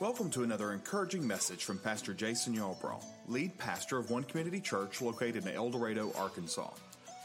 Welcome 0.00 0.30
to 0.30 0.42
another 0.44 0.72
encouraging 0.72 1.26
message 1.26 1.64
from 1.64 1.78
Pastor 1.78 2.14
Jason 2.14 2.56
Yarbrough, 2.56 3.04
lead 3.28 3.58
pastor 3.58 3.98
of 3.98 4.08
One 4.08 4.24
Community 4.24 4.58
Church 4.58 5.02
located 5.02 5.44
in 5.44 5.54
El 5.54 5.68
Dorado, 5.68 6.10
Arkansas. 6.16 6.70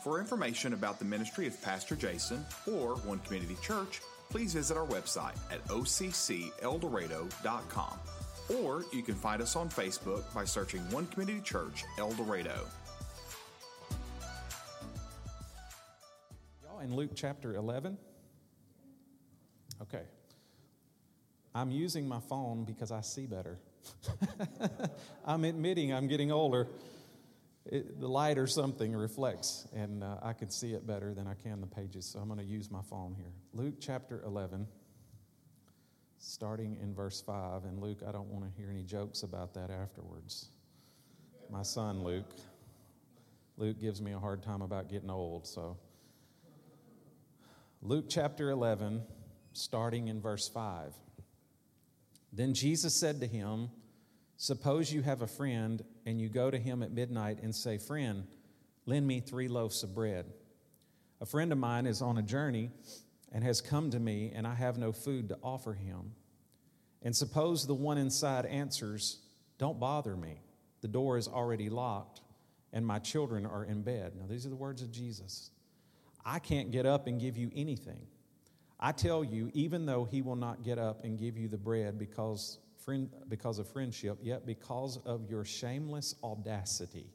For 0.04 0.20
information 0.20 0.74
about 0.74 1.00
the 1.00 1.06
ministry 1.06 1.48
of 1.48 1.62
Pastor 1.62 1.96
Jason 1.96 2.46
or 2.68 2.98
One 2.98 3.20
Community 3.20 3.56
Church, 3.62 4.02
please 4.30 4.56
visit 4.56 4.76
our 4.76 4.86
website 4.88 5.38
at 5.50 5.66
occeldorado.com 5.70 8.00
Or 8.62 8.84
you 8.92 9.04
can 9.04 9.16
find 9.16 9.42
us 9.42 9.56
on 9.56 9.70
Facebook 9.70 10.26
by 10.34 10.44
searching 10.44 10.82
One 10.92 11.08
Community 11.08 11.40
Church 11.40 11.86
El 11.98 12.12
Dorado. 12.12 12.68
Y'all 16.62 16.80
in 16.82 16.94
Luke 16.94 17.12
chapter 17.16 17.56
11? 17.56 17.98
Okay. 19.82 20.04
I'm 21.56 21.72
using 21.72 22.06
my 22.06 22.20
phone 22.20 22.66
because 22.66 22.92
I 22.92 23.00
see 23.00 23.28
better. 23.28 23.58
I'm 25.26 25.46
admitting 25.46 25.94
I'm 25.94 26.08
getting 26.08 26.30
older. 26.30 26.68
It, 27.66 28.00
the 28.00 28.10
light 28.10 28.38
or 28.38 28.46
something 28.46 28.94
reflects, 28.94 29.66
and 29.74 30.04
uh, 30.04 30.18
I 30.22 30.34
can 30.34 30.52
see 30.52 30.74
it 30.74 30.86
better 30.86 31.14
than 31.14 31.28
I 31.28 31.34
can 31.34 31.62
the 31.62 31.68
pages, 31.68 32.06
so 32.06 32.20
I'm 32.20 32.28
going 32.28 32.40
to 32.40 32.46
use 32.46 32.70
my 32.70 32.82
phone 32.82 33.16
here. 33.18 33.32
Luke 33.54 33.76
chapter 33.80 34.22
11, 34.24 34.68
starting 36.20 36.78
in 36.82 36.94
verse 36.94 37.22
5. 37.22 37.64
And 37.64 37.82
Luke, 37.82 38.00
I 38.08 38.12
don't 38.12 38.28
want 38.28 38.46
to 38.46 38.52
hear 38.62 38.70
any 38.70 38.84
jokes 38.84 39.24
about 39.24 39.54
that 39.56 39.72
afterwards. 39.72 40.50
My 41.50 41.64
son, 41.64 42.04
Luke. 42.04 42.36
Luke 43.58 43.80
gives 43.80 44.02
me 44.02 44.12
a 44.12 44.20
hard 44.20 44.44
time 44.44 44.62
about 44.62 44.90
getting 44.90 45.10
old, 45.10 45.48
so. 45.48 45.78
Luke 47.82 48.06
chapter 48.10 48.50
11, 48.52 49.02
starting 49.54 50.10
in 50.10 50.20
verse 50.22 50.50
5. 50.50 50.94
Then 52.36 52.54
Jesus 52.54 52.94
said 52.94 53.22
to 53.22 53.28
him, 53.28 53.70
Suppose 54.38 54.92
you 54.92 55.02
have 55.02 55.22
a 55.22 55.28
friend 55.28 55.84
and 56.06 56.20
you 56.20 56.28
go 56.28 56.52
to 56.52 56.58
him 56.58 56.84
at 56.84 56.92
midnight 56.92 57.40
and 57.42 57.56
say, 57.56 57.78
Friend, 57.78 58.28
lend 58.86 59.08
me 59.08 59.22
three 59.22 59.48
loaves 59.48 59.82
of 59.84 59.96
bread. 59.96 60.26
A 61.22 61.26
friend 61.26 61.54
of 61.54 61.58
mine 61.58 61.86
is 61.86 62.02
on 62.02 62.18
a 62.18 62.22
journey 62.22 62.72
and 63.32 63.44
has 63.44 63.62
come 63.62 63.90
to 63.92 64.00
me, 64.00 64.34
and 64.36 64.46
I 64.46 64.54
have 64.54 64.78
no 64.78 64.92
food 64.92 65.30
to 65.30 65.38
offer 65.42 65.74
him. 65.74 66.12
And 67.02 67.16
suppose 67.16 67.66
the 67.66 67.74
one 67.74 67.98
inside 67.98 68.46
answers, 68.46 69.20
Don't 69.58 69.80
bother 69.80 70.18
me. 70.18 70.42
The 70.82 70.88
door 70.90 71.18
is 71.18 71.28
already 71.28 71.70
locked, 71.70 72.22
and 72.74 72.86
my 72.86 73.00
children 73.00 73.46
are 73.46 73.64
in 73.64 73.82
bed. 73.82 74.14
Now, 74.20 74.26
these 74.28 74.46
are 74.46 74.50
the 74.50 74.56
words 74.56 74.82
of 74.82 74.92
Jesus. 74.92 75.52
I 76.26 76.40
can't 76.40 76.72
get 76.72 76.86
up 76.86 77.08
and 77.08 77.20
give 77.20 77.38
you 77.38 77.50
anything. 77.56 78.08
I 78.86 78.92
tell 78.92 79.24
you, 79.24 79.50
even 79.56 79.88
though 79.88 80.06
he 80.06 80.22
will 80.22 80.36
not 80.36 80.62
get 80.62 80.78
up 80.78 81.06
and 81.06 81.18
give 81.18 81.40
you 81.40 81.48
the 81.48 81.58
bread 81.58 81.98
because, 81.98 82.60
friend, 82.86 83.10
because 83.28 83.58
of 83.58 83.68
friendship, 83.68 84.20
yet 84.22 84.46
because 84.46 85.00
of 85.08 85.28
your 85.28 85.44
shameless 85.44 86.14
audacity. 86.24 87.08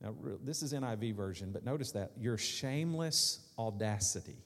Now, 0.00 0.12
this 0.42 0.60
is 0.60 0.72
NIV 0.72 1.14
version, 1.14 1.52
but 1.52 1.64
notice 1.64 1.92
that 1.92 2.10
your 2.18 2.36
shameless 2.36 3.46
audacity. 3.56 4.38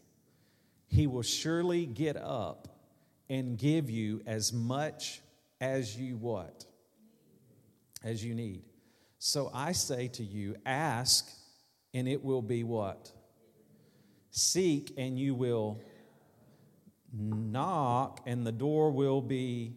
He 0.89 1.07
will 1.07 1.23
surely 1.23 1.87
get 1.87 2.19
up 2.19 2.69
and 3.31 3.57
give 3.57 3.89
you 3.89 4.21
as 4.27 4.53
much 4.53 5.23
as 5.59 5.97
you 5.97 6.19
what? 6.19 6.67
As 8.05 8.23
you 8.23 8.35
need. 8.35 8.61
So 9.19 9.51
I 9.55 9.73
say 9.73 10.09
to 10.09 10.23
you, 10.23 10.57
ask 10.67 11.33
and 11.95 12.07
it 12.07 12.23
will 12.23 12.43
be 12.43 12.63
what? 12.63 13.11
Seek 14.33 14.93
and 14.99 15.19
you 15.19 15.35
will 15.35 15.81
knock 17.13 18.21
and 18.27 18.47
the 18.47 18.53
door 18.53 18.91
will 18.91 19.21
be 19.21 19.77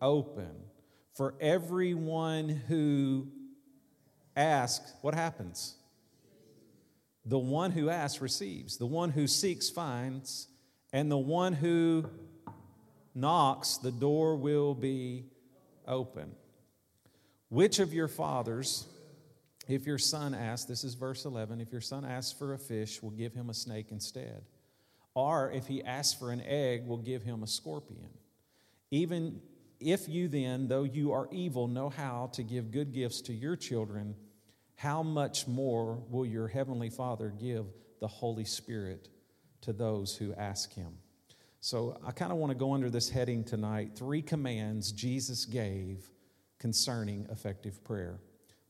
open. 0.00 0.50
For 1.14 1.34
everyone 1.40 2.48
who 2.48 3.28
asks, 4.36 4.92
what 5.02 5.14
happens? 5.14 5.76
The 7.24 7.38
one 7.38 7.70
who 7.70 7.88
asks 7.90 8.20
receives, 8.20 8.78
the 8.78 8.86
one 8.86 9.10
who 9.10 9.26
seeks 9.26 9.70
finds, 9.70 10.48
and 10.92 11.10
the 11.10 11.18
one 11.18 11.52
who 11.52 12.08
knocks, 13.14 13.76
the 13.76 13.92
door 13.92 14.36
will 14.36 14.74
be 14.74 15.26
open. 15.86 16.32
Which 17.48 17.78
of 17.78 17.92
your 17.92 18.08
fathers, 18.08 18.86
if 19.68 19.86
your 19.86 19.98
son 19.98 20.34
asks, 20.34 20.66
this 20.66 20.84
is 20.84 20.94
verse 20.94 21.24
11, 21.24 21.60
if 21.60 21.70
your 21.70 21.80
son 21.80 22.04
asks 22.04 22.36
for 22.36 22.54
a 22.54 22.58
fish, 22.58 23.02
will 23.02 23.10
give 23.10 23.34
him 23.34 23.50
a 23.50 23.54
snake 23.54 23.88
instead? 23.90 24.42
Or 25.14 25.50
if 25.52 25.66
he 25.66 25.82
asks 25.82 26.18
for 26.18 26.30
an 26.30 26.42
egg, 26.44 26.86
will 26.86 26.98
give 26.98 27.22
him 27.22 27.42
a 27.42 27.46
scorpion. 27.46 28.08
Even 28.90 29.40
if 29.80 30.08
you 30.08 30.28
then, 30.28 30.68
though 30.68 30.84
you 30.84 31.12
are 31.12 31.28
evil, 31.30 31.68
know 31.68 31.90
how 31.90 32.30
to 32.34 32.42
give 32.42 32.70
good 32.70 32.92
gifts 32.92 33.20
to 33.22 33.32
your 33.32 33.56
children, 33.56 34.14
how 34.76 35.02
much 35.02 35.46
more 35.46 36.02
will 36.08 36.26
your 36.26 36.48
heavenly 36.48 36.90
Father 36.90 37.32
give 37.38 37.66
the 38.00 38.08
Holy 38.08 38.44
Spirit 38.44 39.08
to 39.62 39.72
those 39.72 40.16
who 40.16 40.32
ask 40.34 40.72
him? 40.72 40.92
So 41.60 41.96
I 42.04 42.10
kind 42.10 42.32
of 42.32 42.38
want 42.38 42.50
to 42.50 42.58
go 42.58 42.74
under 42.74 42.90
this 42.90 43.08
heading 43.08 43.44
tonight 43.44 43.92
three 43.94 44.22
commands 44.22 44.90
Jesus 44.90 45.44
gave 45.44 46.10
concerning 46.58 47.26
effective 47.30 47.84
prayer. 47.84 48.18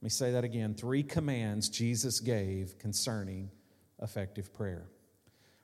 Let 0.01 0.03
me 0.03 0.11
say 0.11 0.33
that 0.33 0.45
again 0.45 0.75
three 0.75 1.03
commands 1.03 1.69
Jesus 1.69 2.21
gave 2.21 2.79
concerning 2.79 3.51
effective 4.03 4.53
prayer. 4.53 4.85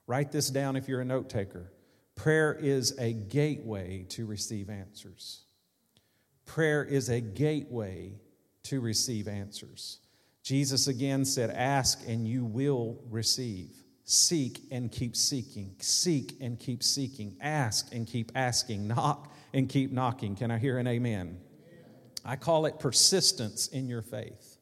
Write 0.08 0.32
this 0.32 0.48
down 0.48 0.74
if 0.74 0.88
you're 0.88 1.02
a 1.02 1.04
note 1.04 1.28
taker. 1.28 1.70
Prayer 2.16 2.54
is 2.54 2.98
a 2.98 3.12
gateway 3.12 4.06
to 4.08 4.24
receive 4.24 4.70
answers. 4.70 5.44
Prayer 6.46 6.82
is 6.82 7.10
a 7.10 7.20
gateway 7.20 8.14
to 8.64 8.80
receive 8.80 9.28
answers. 9.28 9.98
Jesus 10.42 10.88
again 10.88 11.26
said, 11.26 11.50
Ask 11.50 12.00
and 12.08 12.26
you 12.26 12.46
will 12.46 12.98
receive. 13.10 13.70
Seek 14.04 14.62
and 14.70 14.90
keep 14.90 15.14
seeking. 15.14 15.76
Seek 15.78 16.38
and 16.40 16.58
keep 16.58 16.82
seeking. 16.82 17.36
Ask 17.42 17.94
and 17.94 18.06
keep 18.06 18.32
asking. 18.34 18.88
Knock 18.88 19.30
and 19.52 19.68
keep 19.68 19.92
knocking. 19.92 20.34
Can 20.36 20.50
I 20.50 20.56
hear 20.56 20.78
an 20.78 20.86
amen? 20.86 21.20
amen? 21.20 21.38
I 22.24 22.36
call 22.36 22.64
it 22.64 22.80
persistence 22.80 23.68
in 23.68 23.88
your 23.88 24.00
faith. 24.00 24.56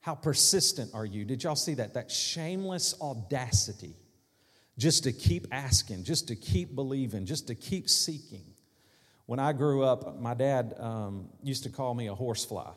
How 0.00 0.14
persistent 0.14 0.90
are 0.92 1.06
you? 1.06 1.24
Did 1.24 1.42
y'all 1.42 1.56
see 1.56 1.74
that? 1.74 1.94
That 1.94 2.10
shameless 2.10 2.94
audacity 3.00 3.94
just 4.78 5.02
to 5.04 5.12
keep 5.12 5.48
asking, 5.50 6.04
just 6.04 6.28
to 6.28 6.36
keep 6.36 6.74
believing, 6.74 7.26
just 7.26 7.48
to 7.48 7.54
keep 7.54 7.90
seeking. 7.90 8.44
When 9.26 9.40
I 9.40 9.52
grew 9.52 9.82
up, 9.82 10.18
my 10.20 10.32
dad 10.32 10.74
um, 10.78 11.28
used 11.42 11.64
to 11.64 11.68
call 11.68 11.94
me 11.94 12.06
a 12.06 12.14
horsefly. 12.14 12.70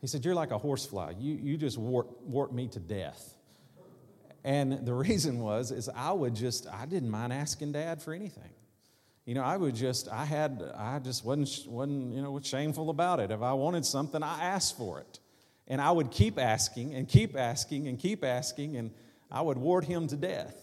He 0.00 0.08
said, 0.08 0.24
You're 0.24 0.34
like 0.34 0.50
a 0.50 0.58
horsefly. 0.58 1.14
You, 1.20 1.34
you 1.34 1.56
just 1.56 1.78
warp, 1.78 2.20
warp 2.22 2.52
me 2.52 2.66
to 2.68 2.80
death. 2.80 3.34
And 4.42 4.84
the 4.84 4.94
reason 5.08 5.38
was, 5.38 5.70
is 5.70 5.88
I 5.94 6.10
would 6.10 6.34
just, 6.34 6.66
I 6.66 6.86
didn't 6.86 7.10
mind 7.10 7.32
asking 7.32 7.72
dad 7.72 8.02
for 8.02 8.12
anything. 8.12 8.50
You 9.26 9.34
know, 9.34 9.42
I 9.42 9.56
would 9.56 9.76
just, 9.76 10.08
I 10.08 10.24
had, 10.24 10.62
I 10.76 10.98
just 10.98 11.24
wasn't, 11.24 11.70
wasn't, 11.70 12.12
you 12.12 12.22
know, 12.22 12.40
shameful 12.42 12.90
about 12.90 13.20
it. 13.20 13.30
If 13.30 13.42
I 13.42 13.52
wanted 13.52 13.86
something, 13.86 14.20
I 14.22 14.42
asked 14.42 14.76
for 14.76 14.98
it. 14.98 15.20
And 15.68 15.80
I 15.80 15.92
would 15.92 16.10
keep 16.10 16.40
asking 16.40 16.94
and 16.94 17.06
keep 17.06 17.36
asking 17.36 17.86
and 17.86 17.96
keep 17.98 18.24
asking. 18.24 18.76
And 18.76 18.90
I 19.32 19.40
would 19.40 19.56
ward 19.56 19.84
him 19.84 20.06
to 20.08 20.16
death. 20.16 20.54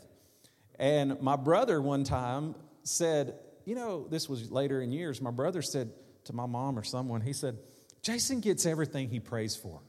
And 0.78 1.19
my 1.19 1.35
brother 1.35 1.81
one 1.81 2.03
time 2.03 2.53
said, 2.84 3.34
you 3.66 3.74
know, 3.74 4.07
this 4.07 4.30
was 4.30 4.52
later 4.52 4.80
in 4.81 4.91
years, 4.91 5.22
my 5.22 5.31
brother 5.31 5.63
said 5.63 5.91
to 6.25 6.34
my 6.34 6.46
mom 6.46 6.78
or 6.78 6.84
someone, 6.84 7.22
he 7.22 7.34
said, 7.34 7.58
Jason 8.03 8.40
gets 8.40 8.66
everything 8.68 9.09
he 9.09 9.20
prays 9.20 9.55
for. 9.55 9.82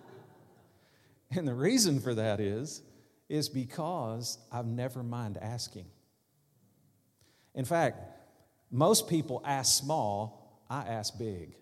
and 1.30 1.48
the 1.48 1.54
reason 1.54 2.00
for 2.00 2.14
that 2.14 2.38
is, 2.38 2.82
is 3.30 3.48
because 3.48 4.38
I've 4.52 4.66
never 4.66 5.02
mind 5.02 5.38
asking. 5.38 5.86
In 7.54 7.64
fact, 7.64 7.98
most 8.70 9.08
people 9.08 9.42
ask 9.44 9.82
small, 9.82 10.62
I 10.68 10.82
ask 10.82 11.18
big. 11.18 11.56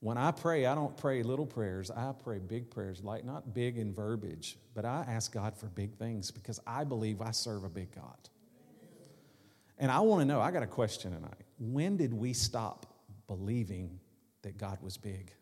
When 0.00 0.16
I 0.16 0.30
pray, 0.30 0.66
I 0.66 0.74
don't 0.74 0.96
pray 0.96 1.22
little 1.22 1.46
prayers. 1.46 1.90
I 1.90 2.12
pray 2.22 2.38
big 2.38 2.70
prayers, 2.70 3.02
like 3.02 3.24
not 3.24 3.52
big 3.52 3.78
in 3.78 3.92
verbiage, 3.92 4.56
but 4.74 4.84
I 4.84 5.04
ask 5.08 5.32
God 5.32 5.56
for 5.56 5.66
big 5.66 5.96
things 5.96 6.30
because 6.30 6.60
I 6.66 6.84
believe 6.84 7.20
I 7.20 7.32
serve 7.32 7.64
a 7.64 7.68
big 7.68 7.92
God. 7.94 8.16
And 9.76 9.90
I 9.90 10.00
want 10.00 10.20
to 10.20 10.24
know, 10.24 10.40
I 10.40 10.50
got 10.50 10.62
a 10.62 10.68
question 10.68 11.12
tonight. 11.12 11.44
When 11.58 11.96
did 11.96 12.12
we 12.12 12.32
stop 12.32 12.86
believing 13.26 13.98
that 14.42 14.56
God 14.56 14.78
was 14.82 14.96
big? 14.96 15.32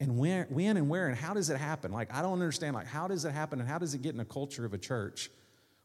And 0.00 0.18
when, 0.18 0.46
when 0.48 0.78
and 0.78 0.88
where 0.88 1.08
and 1.08 1.16
how 1.16 1.34
does 1.34 1.50
it 1.50 1.58
happen? 1.58 1.92
Like, 1.92 2.12
I 2.12 2.22
don't 2.22 2.32
understand, 2.32 2.74
like, 2.74 2.86
how 2.86 3.06
does 3.08 3.26
it 3.26 3.32
happen 3.32 3.60
and 3.60 3.68
how 3.68 3.78
does 3.78 3.92
it 3.92 4.00
get 4.00 4.14
in 4.14 4.20
a 4.20 4.24
culture 4.24 4.64
of 4.64 4.72
a 4.72 4.78
church 4.78 5.30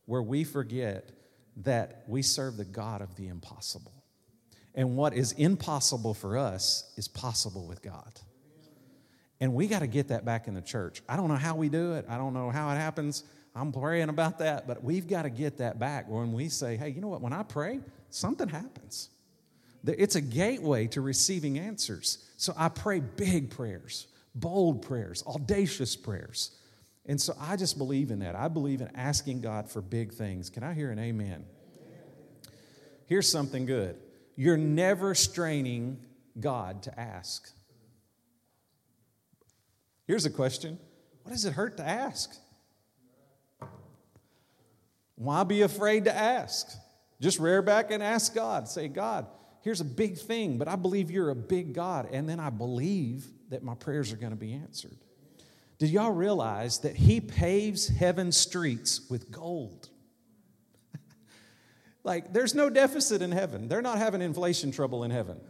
where 0.05 0.21
we 0.21 0.45
forget 0.45 1.11
that 1.57 2.03
we 2.07 2.21
serve 2.21 2.55
the 2.55 2.63
God 2.65 3.01
of 3.01 3.15
the 3.15 3.27
impossible? 3.27 3.91
And 4.75 4.97
what 4.97 5.13
is 5.13 5.31
impossible 5.31 6.13
for 6.13 6.37
us 6.37 6.91
is 6.97 7.07
possible 7.07 7.65
with 7.65 7.81
God. 7.81 8.19
And 9.39 9.53
we 9.53 9.67
got 9.67 9.79
to 9.79 9.87
get 9.87 10.09
that 10.09 10.25
back 10.25 10.47
in 10.47 10.53
the 10.53 10.61
church. 10.61 11.01
I 11.09 11.15
don't 11.15 11.29
know 11.29 11.35
how 11.35 11.55
we 11.55 11.69
do 11.69 11.93
it, 11.93 12.05
I 12.07 12.17
don't 12.17 12.33
know 12.33 12.49
how 12.49 12.69
it 12.71 12.75
happens. 12.75 13.23
I'm 13.57 13.71
praying 13.71 14.09
about 14.09 14.39
that, 14.39 14.67
but 14.67 14.83
we've 14.83 15.07
got 15.07 15.21
to 15.21 15.29
get 15.29 15.59
that 15.59 15.79
back 15.79 16.09
when 16.09 16.33
we 16.33 16.49
say, 16.49 16.75
hey, 16.75 16.89
you 16.89 16.99
know 16.99 17.07
what? 17.07 17.21
When 17.21 17.31
I 17.31 17.43
pray, 17.43 17.79
something 18.09 18.49
happens. 18.49 19.09
It's 19.85 20.15
a 20.15 20.21
gateway 20.21 20.87
to 20.87 20.99
receiving 20.99 21.57
answers. 21.57 22.17
So 22.35 22.53
I 22.57 22.67
pray 22.67 22.99
big 22.99 23.51
prayers, 23.51 24.07
bold 24.33 24.81
prayers, 24.81 25.23
audacious 25.25 25.95
prayers. 25.95 26.51
And 27.05 27.21
so 27.21 27.33
I 27.39 27.55
just 27.55 27.77
believe 27.77 28.11
in 28.11 28.19
that. 28.19 28.35
I 28.35 28.49
believe 28.49 28.81
in 28.81 28.93
asking 28.93 29.39
God 29.39 29.69
for 29.69 29.81
big 29.81 30.11
things. 30.11 30.49
Can 30.49 30.63
I 30.63 30.73
hear 30.73 30.91
an 30.91 30.99
amen? 30.99 31.45
Here's 33.05 33.29
something 33.29 33.65
good 33.65 33.95
you're 34.35 34.57
never 34.57 35.15
straining 35.15 35.99
God 36.39 36.83
to 36.83 36.99
ask. 36.99 37.51
Here's 40.05 40.25
a 40.25 40.29
question 40.29 40.79
What 41.23 41.31
does 41.31 41.45
it 41.45 41.53
hurt 41.53 41.77
to 41.77 41.87
ask? 41.87 42.35
Why 45.15 45.43
be 45.43 45.61
afraid 45.61 46.05
to 46.05 46.15
ask? 46.15 46.75
Just 47.21 47.39
rear 47.39 47.61
back 47.61 47.91
and 47.91 48.03
ask 48.03 48.35
God. 48.35 48.67
Say, 48.67 48.89
God, 48.89 49.27
here's 49.61 49.79
a 49.79 49.85
big 49.85 50.17
thing, 50.17 50.57
but 50.57 50.67
I 50.67 50.75
believe 50.75 51.09
you're 51.09 51.29
a 51.29 51.35
big 51.35 51.73
God. 51.73 52.09
And 52.11 52.27
then 52.27 52.39
I 52.39 52.49
believe 52.49 53.25
that 53.49 53.63
my 53.63 53.75
prayers 53.75 54.11
are 54.11 54.17
going 54.17 54.33
to 54.33 54.37
be 54.37 54.53
answered. 54.53 54.97
Did 55.77 55.89
y'all 55.89 56.11
realize 56.11 56.79
that 56.79 56.95
He 56.95 57.21
paves 57.21 57.87
heaven's 57.87 58.35
streets 58.35 59.09
with 59.09 59.31
gold? 59.31 59.89
Like, 62.05 62.31
there's 62.31 62.53
no 62.53 62.69
deficit 62.69 63.23
in 63.23 63.31
heaven. 63.31 63.67
They're 63.67 63.81
not 63.81 63.97
having 63.97 64.21
inflation 64.21 64.71
trouble 64.71 65.03
in 65.03 65.09
heaven. 65.09 65.41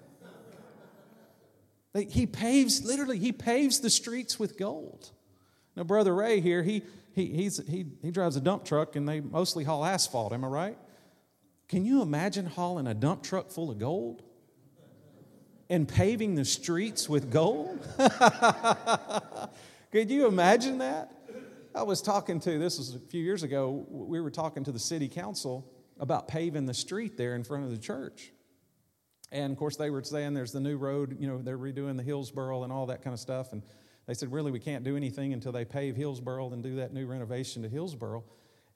Like, 1.93 2.09
he 2.09 2.25
paves, 2.25 2.83
literally, 2.83 3.19
He 3.19 3.33
paves 3.33 3.81
the 3.81 3.89
streets 3.89 4.39
with 4.39 4.57
gold. 4.57 5.11
Now, 5.75 5.83
Brother 5.83 6.15
Ray 6.15 6.39
here, 6.39 6.63
he, 6.63 6.83
he, 7.13 7.25
he's, 7.25 7.61
he, 7.67 7.85
he 8.01 8.09
drives 8.09 8.37
a 8.37 8.41
dump 8.41 8.63
truck 8.63 8.95
and 8.95 9.07
they 9.07 9.19
mostly 9.19 9.65
haul 9.65 9.83
asphalt, 9.83 10.31
am 10.31 10.45
I 10.45 10.47
right? 10.47 10.77
Can 11.67 11.83
you 11.83 12.01
imagine 12.01 12.45
hauling 12.45 12.87
a 12.87 12.93
dump 12.93 13.21
truck 13.21 13.51
full 13.51 13.69
of 13.69 13.77
gold? 13.77 14.23
And 15.69 15.85
paving 15.85 16.35
the 16.35 16.45
streets 16.45 17.09
with 17.09 17.31
gold? 17.31 17.85
Could 19.91 20.09
you 20.09 20.27
imagine 20.27 20.77
that? 20.77 21.11
I 21.73 21.83
was 21.83 22.01
talking 22.01 22.39
to, 22.41 22.57
this 22.57 22.77
was 22.77 22.95
a 22.95 22.99
few 22.99 23.21
years 23.21 23.43
ago, 23.43 23.85
we 23.89 24.21
were 24.21 24.31
talking 24.31 24.63
to 24.63 24.71
the 24.71 24.79
city 24.79 25.09
council 25.09 25.69
about 25.99 26.27
paving 26.27 26.65
the 26.65 26.73
street 26.73 27.17
there 27.17 27.35
in 27.35 27.43
front 27.43 27.63
of 27.63 27.71
the 27.71 27.77
church. 27.77 28.31
And 29.31 29.51
of 29.51 29.57
course, 29.57 29.75
they 29.75 29.89
were 29.89 30.03
saying 30.03 30.33
there's 30.33 30.51
the 30.51 30.59
new 30.59 30.77
road, 30.77 31.17
you 31.19 31.27
know, 31.27 31.41
they're 31.41 31.57
redoing 31.57 31.97
the 31.97 32.03
Hillsboro 32.03 32.63
and 32.63 32.71
all 32.71 32.87
that 32.87 33.03
kind 33.03 33.13
of 33.13 33.19
stuff. 33.19 33.53
And 33.53 33.63
they 34.05 34.13
said, 34.13 34.31
really, 34.31 34.51
we 34.51 34.59
can't 34.59 34.83
do 34.83 34.95
anything 34.95 35.33
until 35.33 35.51
they 35.51 35.65
pave 35.65 35.95
Hillsboro 35.95 36.51
and 36.53 36.61
do 36.61 36.75
that 36.77 36.93
new 36.93 37.07
renovation 37.07 37.63
to 37.63 37.69
Hillsboro. 37.69 38.23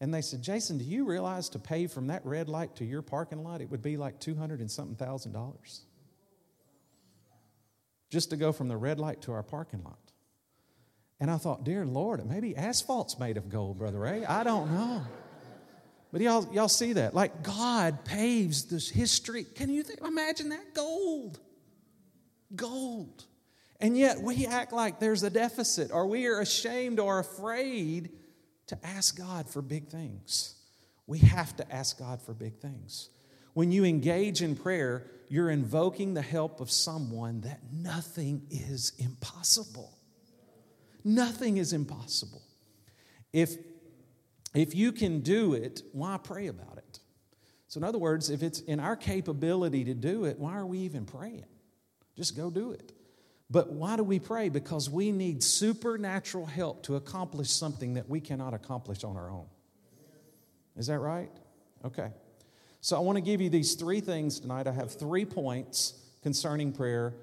And 0.01 0.13
they 0.13 0.21
said, 0.21 0.42
Jason, 0.42 0.77
do 0.77 0.86
you 0.86 1.06
realize 1.06 1.50
to 1.50 1.60
pave 1.60 1.92
from 1.92 2.07
that 2.07 2.25
red 2.25 2.48
light 2.48 2.75
to 2.77 2.86
your 2.86 3.01
parking 3.01 3.44
lot, 3.44 3.62
it 3.62 3.69
would 3.69 3.81
be 3.81 3.98
like 3.98 4.19
200 4.19 4.60
and 4.60 4.72
something 4.72 4.95
thousand 4.95 5.33
dollars? 5.33 5.81
Just 8.10 8.31
to 8.31 8.38
go 8.38 8.51
from 8.51 8.69
the 8.69 8.77
red 8.77 9.00
light 9.00 9.22
to 9.24 9.33
our 9.33 9.44
parking 9.44 9.83
lot. 9.83 10.00
And 11.19 11.30
I 11.30 11.38
thought, 11.38 11.65
dear 11.65 11.86
Lord, 11.86 12.25
maybe 12.25 12.56
asphalt's 12.56 13.19
made 13.19 13.36
of 13.36 13.50
gold, 13.50 13.77
Brother 13.77 14.00
Ray. 14.00 14.25
I 14.25 14.44
don't 14.44 14.72
know. 14.72 15.04
But 16.12 16.22
y'all, 16.22 16.48
y'all 16.54 16.68
see 16.70 16.94
that? 16.94 17.14
Like 17.14 17.44
God 17.44 18.04
paves 18.04 18.66
this 18.66 18.90
history. 18.90 19.44
Can 19.44 19.70
you 19.70 19.84
imagine 20.06 20.50
that? 20.50 20.74
Gold. 20.74 21.40
Gold. 22.56 23.26
And 23.80 23.98
yet 23.98 24.20
we 24.20 24.46
act 24.46 24.74
like 24.74 25.00
there's 25.00 25.24
a 25.24 25.30
deficit 25.30 25.92
or 25.92 26.08
we 26.08 26.28
are 26.28 26.40
ashamed 26.40 27.00
or 27.00 27.20
afraid 27.20 28.10
to 28.68 28.78
ask 28.86 29.18
God 29.18 29.50
for 29.50 29.62
big 29.62 29.88
things. 29.88 30.56
We 31.08 31.20
have 31.20 31.56
to 31.58 31.72
ask 31.72 31.98
God 31.98 32.22
for 32.22 32.34
big 32.34 32.60
things. 32.60 33.10
When 33.54 33.72
you 33.72 33.84
engage 33.84 34.42
in 34.42 34.56
prayer, 34.56 35.06
you're 35.28 35.50
invoking 35.50 36.14
the 36.14 36.22
help 36.22 36.60
of 36.60 36.72
someone 36.72 37.42
that 37.42 37.60
nothing 37.72 38.44
is 38.50 38.94
impossible. 38.98 39.94
Nothing 41.04 41.58
is 41.58 41.74
impossible. 41.74 42.42
If, 43.32 43.56
if 44.54 44.75
you 44.75 44.92
can 44.92 45.22
do 45.22 45.54
it, 45.54 45.84
why 45.92 46.18
pray 46.18 46.48
about 46.48 46.78
it? 46.78 47.00
So, 47.68 47.80
in 47.80 47.84
other 47.84 48.00
words, 48.00 48.30
if 48.30 48.42
it's 48.42 48.62
in 48.62 48.80
our 48.80 48.96
capability 48.96 49.86
to 49.86 49.94
do 49.94 50.25
it, 50.25 50.40
why 50.40 50.54
are 50.54 50.66
we 50.66 50.80
even 50.80 51.06
praying? 51.06 51.46
Just 52.16 52.36
go 52.36 52.50
do 52.50 52.72
it. 52.72 52.92
But 53.51 53.72
why 53.72 53.96
do 53.96 54.04
we 54.04 54.19
pray? 54.19 54.50
Because 54.50 54.90
we 54.90 55.12
need 55.12 55.44
supernatural 55.44 56.46
help 56.46 56.84
to 56.84 56.96
accomplish 56.96 57.50
something 57.50 57.96
that 57.96 58.10
we 58.10 58.22
cannot 58.22 58.54
accomplish 58.54 59.04
on 59.04 59.18
our 59.18 59.30
own. 59.30 59.46
Is 60.78 60.88
that 60.88 61.00
right? 61.00 61.31
Okay. 61.84 62.12
So 62.81 62.96
I 62.96 63.00
want 63.00 63.18
to 63.18 63.22
give 63.22 63.42
you 63.42 63.50
these 63.50 63.75
three 63.75 64.01
things 64.01 64.40
tonight. 64.40 64.68
I 64.68 64.72
have 64.72 64.92
three 64.92 65.25
points 65.25 65.94
concerning 66.22 66.72
prayer. 66.72 67.13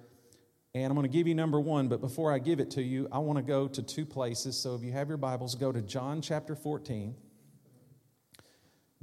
And 0.76 0.90
I'm 0.90 0.94
going 0.94 1.10
to 1.10 1.16
give 1.16 1.26
you 1.26 1.34
number 1.34 1.58
one, 1.58 1.88
but 1.88 2.02
before 2.02 2.30
I 2.30 2.38
give 2.38 2.60
it 2.60 2.72
to 2.72 2.82
you, 2.82 3.08
I 3.10 3.18
want 3.20 3.38
to 3.38 3.42
go 3.42 3.66
to 3.66 3.82
two 3.82 4.04
places. 4.04 4.58
So 4.58 4.74
if 4.74 4.82
you 4.82 4.92
have 4.92 5.08
your 5.08 5.16
Bibles, 5.16 5.54
go 5.54 5.72
to 5.72 5.80
John 5.80 6.20
chapter 6.20 6.54
14. 6.54 7.14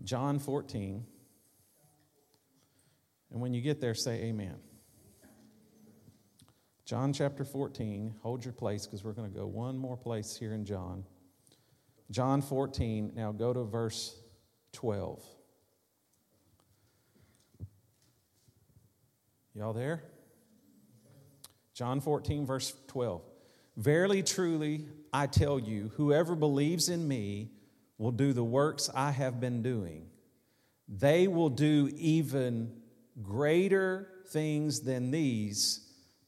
John 0.04 0.38
14. 0.38 1.04
And 3.32 3.42
when 3.42 3.56
you 3.56 3.62
get 3.62 3.82
there, 3.82 3.96
say 3.96 4.26
amen. 4.26 4.58
John 6.86 7.12
chapter 7.12 7.44
14, 7.44 8.14
hold 8.22 8.46
your 8.46 8.54
place 8.54 8.86
because 8.86 9.04
we're 9.04 9.14
going 9.14 9.32
to 9.32 9.36
go 9.36 9.48
one 9.48 9.76
more 9.76 9.98
place 9.98 10.38
here 10.38 10.54
in 10.54 10.66
John. 10.66 11.04
John 12.12 12.44
14, 12.44 13.14
now 13.16 13.32
go 13.32 13.52
to 13.52 13.64
verse 13.64 14.16
12. 14.74 15.24
Y'all 19.56 19.74
there? 19.74 20.04
John 21.74 22.02
14, 22.02 22.46
verse 22.46 22.74
12. 22.88 23.22
Verily, 23.78 24.22
truly, 24.24 24.86
I 25.12 25.28
tell 25.28 25.60
you, 25.60 25.92
whoever 25.96 26.36
believes 26.36 26.90
in 26.90 27.08
me 27.08 27.52
will 27.98 28.12
do 28.12 28.34
the 28.34 28.44
works 28.44 28.90
I 28.94 29.12
have 29.12 29.40
been 29.40 29.62
doing. 29.64 30.08
They 30.88 31.28
will 31.28 31.50
do 31.50 31.92
even 31.96 32.72
greater 33.22 34.10
things 34.28 34.82
than 34.82 35.12
these 35.12 35.84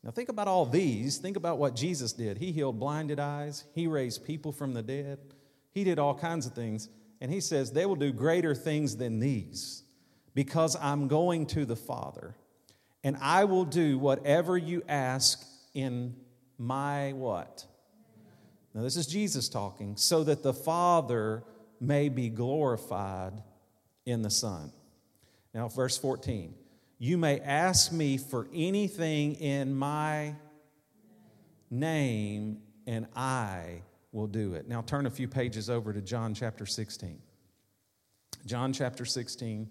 now, 0.05 0.11
think 0.11 0.29
about 0.29 0.47
all 0.47 0.67
these. 0.67 1.17
Think 1.17 1.35
about 1.35 1.57
what 1.57 1.75
Jesus 1.75 2.13
did. 2.13 2.37
He 2.37 2.51
healed 2.51 2.79
blinded 2.79 3.19
eyes, 3.19 3.65
He 3.73 3.87
raised 3.87 4.23
people 4.23 4.51
from 4.51 4.73
the 4.73 4.83
dead, 4.83 5.17
He 5.71 5.83
did 5.83 5.99
all 5.99 6.13
kinds 6.13 6.45
of 6.45 6.53
things. 6.53 6.87
And 7.19 7.31
He 7.31 7.41
says, 7.41 7.71
They 7.71 7.87
will 7.87 7.95
do 7.95 8.13
greater 8.13 8.53
things 8.53 8.97
than 8.97 9.19
these 9.19 9.83
because 10.35 10.77
I'm 10.79 11.07
going 11.07 11.47
to 11.47 11.65
the 11.65 11.75
Father. 11.75 12.35
And 13.05 13.17
I 13.21 13.45
will 13.45 13.65
do 13.65 13.99
whatever 13.99 14.57
you 14.57 14.81
ask 14.89 15.45
in 15.75 16.15
my 16.57 17.13
what? 17.13 17.63
Now, 18.73 18.81
this 18.81 18.97
is 18.97 19.05
Jesus 19.05 19.47
talking, 19.47 19.95
so 19.95 20.23
that 20.23 20.41
the 20.41 20.55
Father 20.55 21.43
may 21.79 22.09
be 22.09 22.29
glorified 22.29 23.43
in 24.07 24.23
the 24.23 24.31
Son. 24.31 24.71
Now, 25.53 25.67
verse 25.67 25.99
14. 25.99 26.55
You 26.97 27.19
may 27.19 27.39
ask 27.41 27.91
me 27.91 28.17
for 28.17 28.47
anything 28.51 29.35
in 29.35 29.75
my 29.75 30.33
name, 31.69 32.57
and 32.87 33.05
I 33.15 33.83
will 34.13 34.27
do 34.27 34.55
it. 34.55 34.67
Now 34.67 34.81
turn 34.81 35.05
a 35.05 35.11
few 35.11 35.27
pages 35.27 35.69
over 35.69 35.93
to 35.93 36.01
John 36.01 36.33
chapter 36.33 36.65
16. 36.65 37.19
John 38.47 38.73
chapter 38.73 39.05
16, 39.05 39.69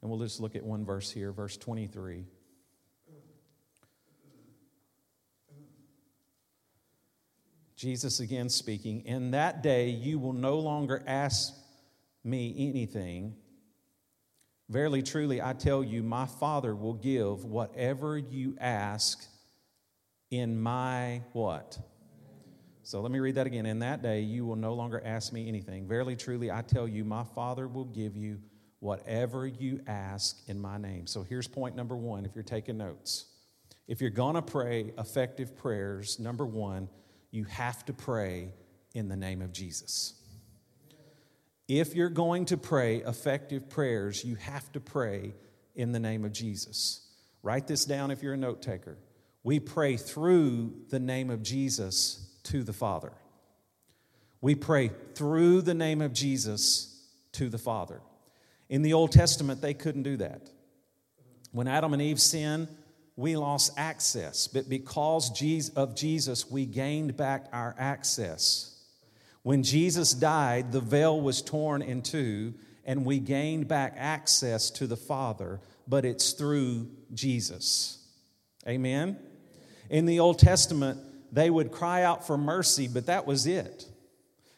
and 0.00 0.10
we'll 0.10 0.20
just 0.20 0.38
look 0.40 0.54
at 0.54 0.62
one 0.62 0.84
verse 0.84 1.10
here, 1.10 1.32
verse 1.32 1.56
23. 1.56 2.24
Jesus 7.78 8.18
again 8.18 8.48
speaking, 8.48 9.02
In 9.06 9.30
that 9.30 9.62
day 9.62 9.88
you 9.88 10.18
will 10.18 10.32
no 10.32 10.58
longer 10.58 11.00
ask 11.06 11.54
me 12.24 12.52
anything. 12.58 13.36
Verily, 14.68 15.00
truly, 15.00 15.40
I 15.40 15.52
tell 15.52 15.84
you, 15.84 16.02
my 16.02 16.26
Father 16.26 16.74
will 16.74 16.94
give 16.94 17.44
whatever 17.44 18.18
you 18.18 18.56
ask 18.60 19.24
in 20.30 20.60
my 20.60 21.22
what? 21.32 21.78
So 22.82 23.00
let 23.00 23.12
me 23.12 23.20
read 23.20 23.36
that 23.36 23.46
again. 23.46 23.64
In 23.64 23.78
that 23.78 24.02
day, 24.02 24.22
you 24.22 24.44
will 24.44 24.56
no 24.56 24.74
longer 24.74 25.00
ask 25.04 25.32
me 25.32 25.46
anything. 25.46 25.86
Verily, 25.86 26.16
truly, 26.16 26.50
I 26.50 26.62
tell 26.62 26.88
you, 26.88 27.04
my 27.04 27.22
Father 27.22 27.68
will 27.68 27.84
give 27.84 28.16
you 28.16 28.40
whatever 28.80 29.46
you 29.46 29.80
ask 29.86 30.36
in 30.48 30.58
my 30.60 30.78
name. 30.78 31.06
So 31.06 31.22
here's 31.22 31.46
point 31.46 31.76
number 31.76 31.96
one 31.96 32.24
if 32.24 32.34
you're 32.34 32.42
taking 32.42 32.78
notes. 32.78 33.26
If 33.86 34.00
you're 34.00 34.10
going 34.10 34.34
to 34.34 34.42
pray 34.42 34.92
effective 34.98 35.56
prayers, 35.56 36.18
number 36.18 36.44
one, 36.44 36.88
you 37.30 37.44
have 37.44 37.84
to 37.86 37.92
pray 37.92 38.52
in 38.94 39.08
the 39.08 39.16
name 39.16 39.42
of 39.42 39.52
Jesus. 39.52 40.14
If 41.68 41.94
you're 41.94 42.08
going 42.08 42.46
to 42.46 42.56
pray 42.56 42.96
effective 42.98 43.68
prayers, 43.68 44.24
you 44.24 44.36
have 44.36 44.70
to 44.72 44.80
pray 44.80 45.34
in 45.74 45.92
the 45.92 46.00
name 46.00 46.24
of 46.24 46.32
Jesus. 46.32 47.06
Write 47.42 47.66
this 47.66 47.84
down 47.84 48.10
if 48.10 48.22
you're 48.22 48.34
a 48.34 48.38
note 48.38 48.62
taker. 48.62 48.96
We 49.44 49.60
pray 49.60 49.96
through 49.96 50.74
the 50.88 50.98
name 50.98 51.30
of 51.30 51.42
Jesus 51.42 52.36
to 52.44 52.62
the 52.62 52.72
Father. 52.72 53.12
We 54.40 54.54
pray 54.54 54.90
through 55.14 55.62
the 55.62 55.74
name 55.74 56.00
of 56.00 56.12
Jesus 56.12 57.06
to 57.32 57.48
the 57.48 57.58
Father. 57.58 58.00
In 58.68 58.82
the 58.82 58.94
Old 58.94 59.12
Testament, 59.12 59.60
they 59.60 59.74
couldn't 59.74 60.02
do 60.02 60.16
that. 60.18 60.50
When 61.52 61.68
Adam 61.68 61.92
and 61.92 62.02
Eve 62.02 62.20
sinned, 62.20 62.68
we 63.18 63.34
lost 63.34 63.72
access, 63.76 64.46
but 64.46 64.68
because 64.68 65.32
of 65.74 65.96
Jesus, 65.96 66.48
we 66.48 66.64
gained 66.66 67.16
back 67.16 67.46
our 67.52 67.74
access. 67.76 68.80
When 69.42 69.64
Jesus 69.64 70.12
died, 70.12 70.70
the 70.70 70.80
veil 70.80 71.20
was 71.20 71.42
torn 71.42 71.82
in 71.82 72.02
two, 72.02 72.54
and 72.84 73.04
we 73.04 73.18
gained 73.18 73.66
back 73.66 73.94
access 73.96 74.70
to 74.70 74.86
the 74.86 74.96
Father, 74.96 75.60
but 75.88 76.04
it's 76.04 76.30
through 76.30 76.90
Jesus. 77.12 77.98
Amen? 78.68 79.18
In 79.90 80.06
the 80.06 80.20
Old 80.20 80.38
Testament, 80.38 81.00
they 81.32 81.50
would 81.50 81.72
cry 81.72 82.04
out 82.04 82.24
for 82.24 82.38
mercy, 82.38 82.86
but 82.86 83.06
that 83.06 83.26
was 83.26 83.48
it. 83.48 83.84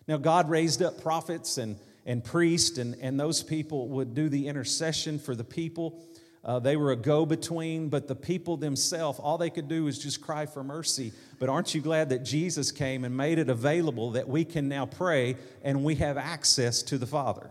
Now, 0.07 0.19
God 0.19 0.51
raised 0.51 0.83
up 0.83 1.01
prophets 1.01 1.57
and, 1.57 1.79
and 2.05 2.23
priests, 2.23 2.77
and, 2.77 2.95
and 3.01 3.19
those 3.19 3.43
people 3.43 3.89
would 3.89 4.15
do 4.15 4.29
the 4.29 4.49
intercession 4.49 5.19
for 5.19 5.35
the 5.35 5.45
people. 5.45 6.05
Uh, 6.43 6.59
they 6.59 6.77
were 6.77 6.93
a 6.93 6.97
go 6.97 7.27
between, 7.27 7.91
but 7.91 8.09
the 8.09 8.15
people 8.15 8.57
themselves, 8.57 9.19
all 9.19 9.37
they 9.37 9.51
could 9.51 9.69
do 9.69 9.85
was 9.85 9.99
just 9.99 10.23
cry 10.23 10.47
for 10.47 10.65
mercy. 10.65 11.13
But 11.39 11.51
aren't 11.51 11.75
you 11.75 11.83
glad 11.83 12.09
that 12.11 12.21
Jesus 12.21 12.73
came 12.73 13.05
and 13.05 13.15
made 13.15 13.39
it 13.39 13.51
available 13.51 14.13
that 14.13 14.29
we 14.29 14.45
can 14.47 14.69
now 14.69 14.87
pray 14.87 15.37
and 15.63 15.85
we 15.85 15.97
have 15.97 16.17
access 16.17 16.83
to 16.85 16.97
the 16.97 17.07
Father? 17.07 17.51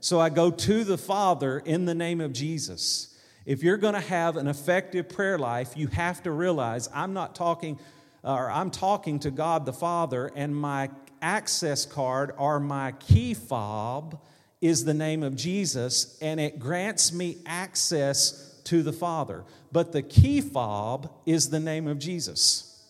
So 0.00 0.18
I 0.18 0.30
go 0.30 0.50
to 0.50 0.84
the 0.84 0.96
Father 0.96 1.58
in 1.58 1.84
the 1.84 1.94
name 1.94 2.22
of 2.22 2.32
Jesus. 2.32 3.14
If 3.44 3.62
you're 3.62 3.76
going 3.76 3.94
to 3.94 4.00
have 4.00 4.36
an 4.36 4.48
effective 4.48 5.08
prayer 5.08 5.38
life, 5.38 5.76
you 5.76 5.88
have 5.88 6.22
to 6.22 6.30
realize 6.30 6.88
I'm 6.94 7.12
not 7.12 7.34
talking, 7.34 7.78
or 8.24 8.50
I'm 8.50 8.70
talking 8.70 9.18
to 9.20 9.30
God 9.30 9.66
the 9.66 9.72
Father, 9.74 10.32
and 10.34 10.56
my 10.56 10.88
access 11.20 11.84
card 11.84 12.32
or 12.38 12.60
my 12.60 12.92
key 12.92 13.34
fob 13.34 14.18
is 14.66 14.84
the 14.84 14.94
name 14.94 15.22
of 15.22 15.36
Jesus, 15.36 16.18
and 16.20 16.40
it 16.40 16.58
grants 16.58 17.12
me 17.12 17.38
access 17.46 18.60
to 18.64 18.82
the 18.82 18.92
Father. 18.92 19.44
But 19.70 19.92
the 19.92 20.02
key 20.02 20.40
fob 20.40 21.10
is 21.24 21.50
the 21.50 21.60
name 21.60 21.86
of 21.86 21.98
Jesus. 21.98 22.84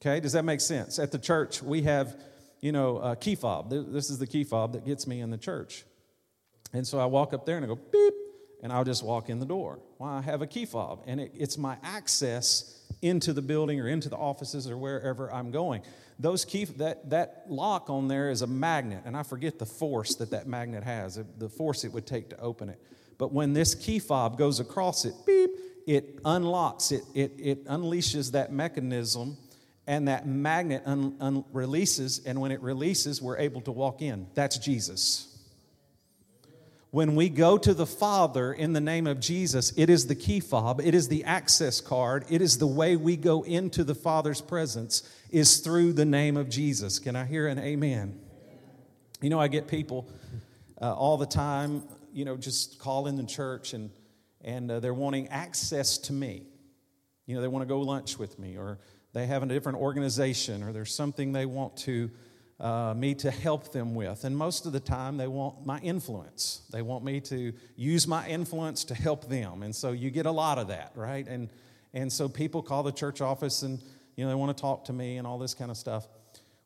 Okay, 0.00 0.18
does 0.20 0.32
that 0.32 0.44
make 0.44 0.60
sense? 0.60 0.98
At 0.98 1.12
the 1.12 1.18
church, 1.18 1.62
we 1.62 1.82
have, 1.82 2.16
you 2.60 2.72
know, 2.72 2.98
a 2.98 3.16
key 3.16 3.34
fob. 3.34 3.70
This 3.70 4.10
is 4.10 4.18
the 4.18 4.26
key 4.26 4.44
fob 4.44 4.72
that 4.72 4.84
gets 4.86 5.06
me 5.06 5.20
in 5.20 5.30
the 5.30 5.38
church. 5.38 5.84
And 6.72 6.86
so 6.86 6.98
I 6.98 7.06
walk 7.06 7.34
up 7.34 7.44
there 7.44 7.56
and 7.56 7.64
I 7.64 7.68
go, 7.68 7.76
beep, 7.76 8.14
and 8.62 8.72
I'll 8.72 8.84
just 8.84 9.02
walk 9.02 9.30
in 9.30 9.38
the 9.38 9.46
door. 9.46 9.78
Well, 9.98 10.10
I 10.10 10.20
have 10.22 10.42
a 10.42 10.46
key 10.46 10.66
fob, 10.66 11.04
and 11.06 11.20
it, 11.20 11.32
it's 11.34 11.56
my 11.56 11.76
access 11.82 12.80
into 13.02 13.32
the 13.32 13.42
building 13.42 13.80
or 13.80 13.88
into 13.88 14.08
the 14.08 14.16
offices 14.16 14.68
or 14.68 14.76
wherever 14.76 15.32
I'm 15.32 15.50
going. 15.50 15.82
Those 16.18 16.44
key 16.44 16.66
that 16.76 17.10
that 17.10 17.44
lock 17.48 17.88
on 17.88 18.08
there 18.08 18.30
is 18.30 18.42
a 18.42 18.46
magnet 18.46 19.04
and 19.06 19.16
i 19.16 19.22
forget 19.22 19.58
the 19.58 19.64
force 19.66 20.16
that 20.16 20.32
that 20.32 20.46
magnet 20.46 20.84
has 20.84 21.18
the 21.38 21.48
force 21.48 21.84
it 21.84 21.92
would 21.92 22.06
take 22.06 22.30
to 22.30 22.40
open 22.40 22.68
it. 22.68 22.80
But 23.16 23.32
when 23.32 23.52
this 23.52 23.74
key 23.74 23.98
fob 23.98 24.36
goes 24.36 24.60
across 24.60 25.04
it 25.04 25.14
beep 25.26 25.50
it 25.86 26.20
unlocks 26.24 26.92
it 26.92 27.04
it, 27.14 27.32
it 27.38 27.66
unleashes 27.66 28.32
that 28.32 28.52
mechanism 28.52 29.38
and 29.86 30.08
that 30.08 30.26
magnet 30.26 30.82
un, 30.84 31.16
un, 31.20 31.44
releases 31.52 32.20
and 32.26 32.38
when 32.38 32.52
it 32.52 32.60
releases 32.60 33.22
we're 33.22 33.38
able 33.38 33.62
to 33.62 33.72
walk 33.72 34.02
in. 34.02 34.26
That's 34.34 34.58
jesus 34.58 35.29
when 36.90 37.14
we 37.14 37.28
go 37.28 37.56
to 37.56 37.72
the 37.72 37.86
Father 37.86 38.52
in 38.52 38.72
the 38.72 38.80
name 38.80 39.06
of 39.06 39.20
Jesus, 39.20 39.72
it 39.76 39.88
is 39.88 40.06
the 40.06 40.14
key 40.14 40.40
fob, 40.40 40.80
it 40.80 40.94
is 40.94 41.08
the 41.08 41.24
access 41.24 41.80
card, 41.80 42.24
it 42.28 42.42
is 42.42 42.58
the 42.58 42.66
way 42.66 42.96
we 42.96 43.16
go 43.16 43.42
into 43.42 43.84
the 43.84 43.94
Father's 43.94 44.40
presence 44.40 45.02
is 45.30 45.58
through 45.58 45.92
the 45.92 46.04
name 46.04 46.36
of 46.36 46.48
Jesus. 46.48 46.98
Can 46.98 47.14
I 47.14 47.24
hear 47.24 47.46
an 47.46 47.58
amen? 47.58 48.18
You 49.20 49.30
know, 49.30 49.38
I 49.38 49.48
get 49.48 49.68
people 49.68 50.08
uh, 50.80 50.92
all 50.92 51.16
the 51.16 51.26
time, 51.26 51.82
you 52.12 52.24
know, 52.24 52.36
just 52.36 52.78
call 52.78 53.06
in 53.06 53.16
the 53.16 53.24
church 53.24 53.72
and 53.72 53.90
and 54.42 54.70
uh, 54.70 54.80
they're 54.80 54.94
wanting 54.94 55.28
access 55.28 55.98
to 55.98 56.12
me. 56.12 56.46
You 57.26 57.36
know, 57.36 57.42
they 57.42 57.48
want 57.48 57.62
to 57.62 57.68
go 57.68 57.80
lunch 57.80 58.18
with 58.18 58.38
me, 58.38 58.56
or 58.56 58.78
they 59.12 59.26
have 59.26 59.42
a 59.42 59.46
different 59.46 59.78
organization, 59.78 60.62
or 60.62 60.72
there's 60.72 60.94
something 60.94 61.32
they 61.32 61.46
want 61.46 61.76
to 61.78 62.10
uh, 62.60 62.92
me 62.94 63.14
to 63.14 63.30
help 63.30 63.72
them 63.72 63.94
with. 63.94 64.24
And 64.24 64.36
most 64.36 64.66
of 64.66 64.72
the 64.72 64.80
time, 64.80 65.16
they 65.16 65.26
want 65.26 65.64
my 65.64 65.78
influence. 65.80 66.62
They 66.70 66.82
want 66.82 67.04
me 67.04 67.20
to 67.22 67.54
use 67.74 68.06
my 68.06 68.28
influence 68.28 68.84
to 68.84 68.94
help 68.94 69.28
them. 69.28 69.62
And 69.62 69.74
so 69.74 69.92
you 69.92 70.10
get 70.10 70.26
a 70.26 70.30
lot 70.30 70.58
of 70.58 70.68
that, 70.68 70.92
right? 70.94 71.26
And, 71.26 71.48
and 71.94 72.12
so 72.12 72.28
people 72.28 72.62
call 72.62 72.82
the 72.82 72.92
church 72.92 73.22
office 73.22 73.62
and, 73.62 73.82
you 74.14 74.24
know, 74.24 74.28
they 74.28 74.34
want 74.34 74.54
to 74.54 74.60
talk 74.60 74.84
to 74.86 74.92
me 74.92 75.16
and 75.16 75.26
all 75.26 75.38
this 75.38 75.54
kind 75.54 75.70
of 75.70 75.76
stuff. 75.78 76.06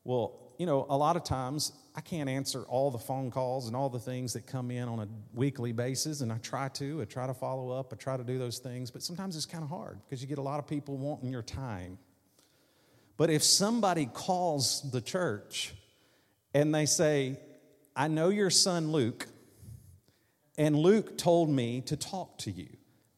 Well, 0.03 0.41
you 0.59 0.67
know, 0.67 0.85
a 0.89 0.97
lot 0.97 1.17
of 1.17 1.23
times 1.23 1.73
I 1.95 2.01
can't 2.01 2.29
answer 2.29 2.63
all 2.63 2.91
the 2.91 2.99
phone 2.99 3.31
calls 3.31 3.69
and 3.69 3.77
all 3.77 3.89
the 3.89 4.01
things 4.01 4.33
that 4.33 4.47
come 4.47 4.73
in 4.73 4.89
on 4.89 4.99
a 5.01 5.09
weekly 5.33 5.73
basis, 5.73 6.21
and 6.21 6.33
I 6.33 6.39
try 6.39 6.69
to. 6.71 7.03
I 7.03 7.05
try 7.05 7.27
to 7.27 7.35
follow 7.35 7.71
up. 7.71 7.93
I 7.93 7.97
try 7.97 8.17
to 8.17 8.25
do 8.25 8.39
those 8.39 8.59
things, 8.59 8.91
but 8.91 9.03
sometimes 9.03 9.37
it's 9.37 9.47
kind 9.47 9.63
of 9.63 9.71
hard 9.71 9.99
because 10.05 10.21
you 10.21 10.29
get 10.29 10.39
a 10.39 10.43
lot 10.43 10.59
of 10.59 10.67
people 10.67 10.97
wanting 10.97 11.31
your 11.31 11.43
time. 11.43 11.99
But 13.17 13.31
if 13.31 13.43
somebody 13.45 14.07
calls 14.07 14.91
the 14.91 15.01
church 15.01 15.75
and 16.55 16.73
they 16.75 16.87
say, 16.87 17.37
I 17.97 18.09
know 18.09 18.29
your 18.29 18.51
son 18.51 18.93
Luke, 18.93 19.27
and 20.57 20.77
Luke 20.77 21.19
told 21.19 21.51
me 21.51 21.81
to 21.83 21.97
talk 21.97 22.39
to 22.39 22.51
you. 22.51 22.69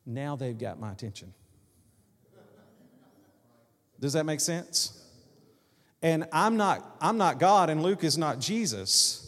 Now 0.06 0.36
they've 0.36 0.58
got 0.58 0.80
my 0.80 0.90
attention. 0.90 1.34
Does 4.00 4.14
that 4.14 4.24
make 4.24 4.40
sense? 4.40 5.02
And 6.02 6.26
I'm 6.32 6.56
not, 6.56 6.96
I'm 7.00 7.18
not 7.18 7.38
God, 7.38 7.70
and 7.70 7.82
Luke 7.82 8.04
is 8.04 8.16
not 8.16 8.38
Jesus. 8.38 9.22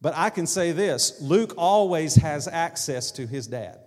But 0.00 0.14
I 0.16 0.30
can 0.30 0.46
say 0.46 0.72
this 0.72 1.20
Luke 1.20 1.54
always 1.56 2.16
has 2.16 2.48
access 2.48 3.12
to 3.12 3.26
his 3.26 3.46
dad, 3.46 3.78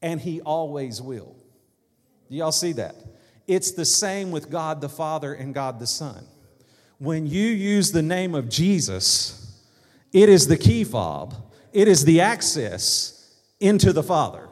and 0.00 0.20
he 0.20 0.40
always 0.40 1.02
will. 1.02 1.36
Do 2.30 2.36
y'all 2.36 2.52
see 2.52 2.72
that? 2.72 2.94
It's 3.46 3.72
the 3.72 3.86
same 3.86 4.30
with 4.30 4.50
God 4.50 4.80
the 4.80 4.88
Father 4.90 5.32
and 5.32 5.54
God 5.54 5.80
the 5.80 5.86
Son 5.86 6.26
when 6.98 7.26
you 7.26 7.46
use 7.46 7.92
the 7.92 8.02
name 8.02 8.34
of 8.34 8.48
Jesus, 8.48 9.56
it 10.12 10.28
is 10.28 10.48
the 10.48 10.56
key 10.56 10.84
fob, 10.84 11.34
it 11.72 11.88
is 11.88 12.04
the 12.04 12.20
access 12.20 13.36
into 13.60 13.92
the 13.92 14.02
Father. 14.02 14.48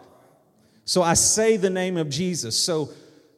So 0.85 1.03
I 1.03 1.15
say 1.15 1.57
the 1.57 1.71
name 1.71 1.97
of 1.97 2.09
Jesus. 2.09 2.59
So, 2.59 2.91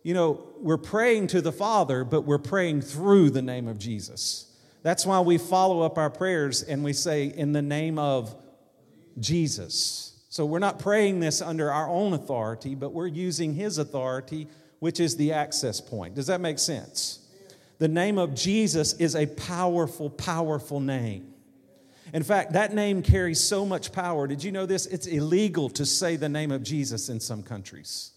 you 0.03 0.13
know, 0.13 0.45
we're 0.61 0.77
praying 0.77 1.29
to 1.29 1.41
the 1.41 1.53
Father, 1.53 2.05
but 2.05 2.23
we're 2.23 2.39
praying 2.39 2.83
through 2.83 3.31
the 3.31 3.43
name 3.43 3.69
of 3.69 3.79
Jesus. 3.79 4.55
That's 4.83 5.07
why 5.07 5.21
we 5.21 5.39
follow 5.39 5.81
up 5.81 5.97
our 5.97 6.11
prayers 6.11 6.63
and 6.63 6.85
we 6.85 6.93
say, 6.93 7.27
in 7.27 7.53
the 7.53 7.63
name 7.63 7.99
of 7.99 8.35
Jesus. 9.19 10.09
So 10.29 10.45
we're 10.45 10.59
not 10.59 10.79
praying 10.79 11.21
this 11.21 11.41
under 11.41 11.73
our 11.73 11.89
own 11.89 12.13
authority, 12.13 12.75
but 12.75 12.93
we're 12.93 13.07
using 13.07 13.55
His 13.55 13.79
authority, 13.79 14.49
which 14.79 15.01
is 15.01 15.17
the 15.17 15.33
access 15.33 15.81
point. 15.81 16.15
Does 16.15 16.27
that 16.27 16.41
make 16.41 16.59
sense? 16.59 17.28
The 17.79 17.89
name 17.89 18.19
of 18.19 18.35
Jesus 18.35 18.95
is 18.95 19.15
a 19.15 19.27
powerful, 19.27 20.11
powerful 20.11 20.81
name. 20.81 21.33
In 22.13 22.23
fact, 22.23 22.55
that 22.55 22.75
name 22.75 23.03
carries 23.03 23.41
so 23.41 23.65
much 23.65 23.93
power. 23.93 24.27
Did 24.27 24.43
you 24.43 24.51
know 24.51 24.67
this? 24.67 24.87
It's 24.87 25.07
illegal 25.07 25.69
to 25.71 25.85
say 25.85 26.17
the 26.17 26.29
name 26.29 26.51
of 26.51 26.63
Jesus 26.63 27.09
in 27.09 27.21
some 27.21 27.43
countries. 27.43 28.13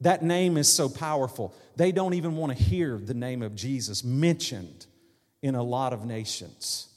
That 0.00 0.22
name 0.22 0.56
is 0.56 0.72
so 0.72 0.88
powerful. 0.88 1.54
They 1.76 1.92
don't 1.92 2.14
even 2.14 2.36
want 2.36 2.56
to 2.56 2.62
hear 2.62 2.98
the 2.98 3.14
name 3.14 3.42
of 3.42 3.54
Jesus 3.54 4.02
mentioned 4.02 4.86
in 5.42 5.54
a 5.54 5.62
lot 5.62 5.92
of 5.92 6.04
nations 6.04 6.88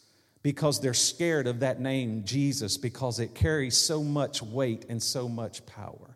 because 0.42 0.80
they're 0.80 0.94
scared 0.94 1.46
of 1.46 1.60
that 1.60 1.80
name, 1.80 2.24
Jesus, 2.24 2.78
because 2.78 3.20
it 3.20 3.36
carries 3.36 3.78
so 3.78 4.04
much 4.04 4.42
weight 4.42 4.86
and 4.90 5.02
so 5.02 5.28
much 5.28 5.66
power. 5.66 6.16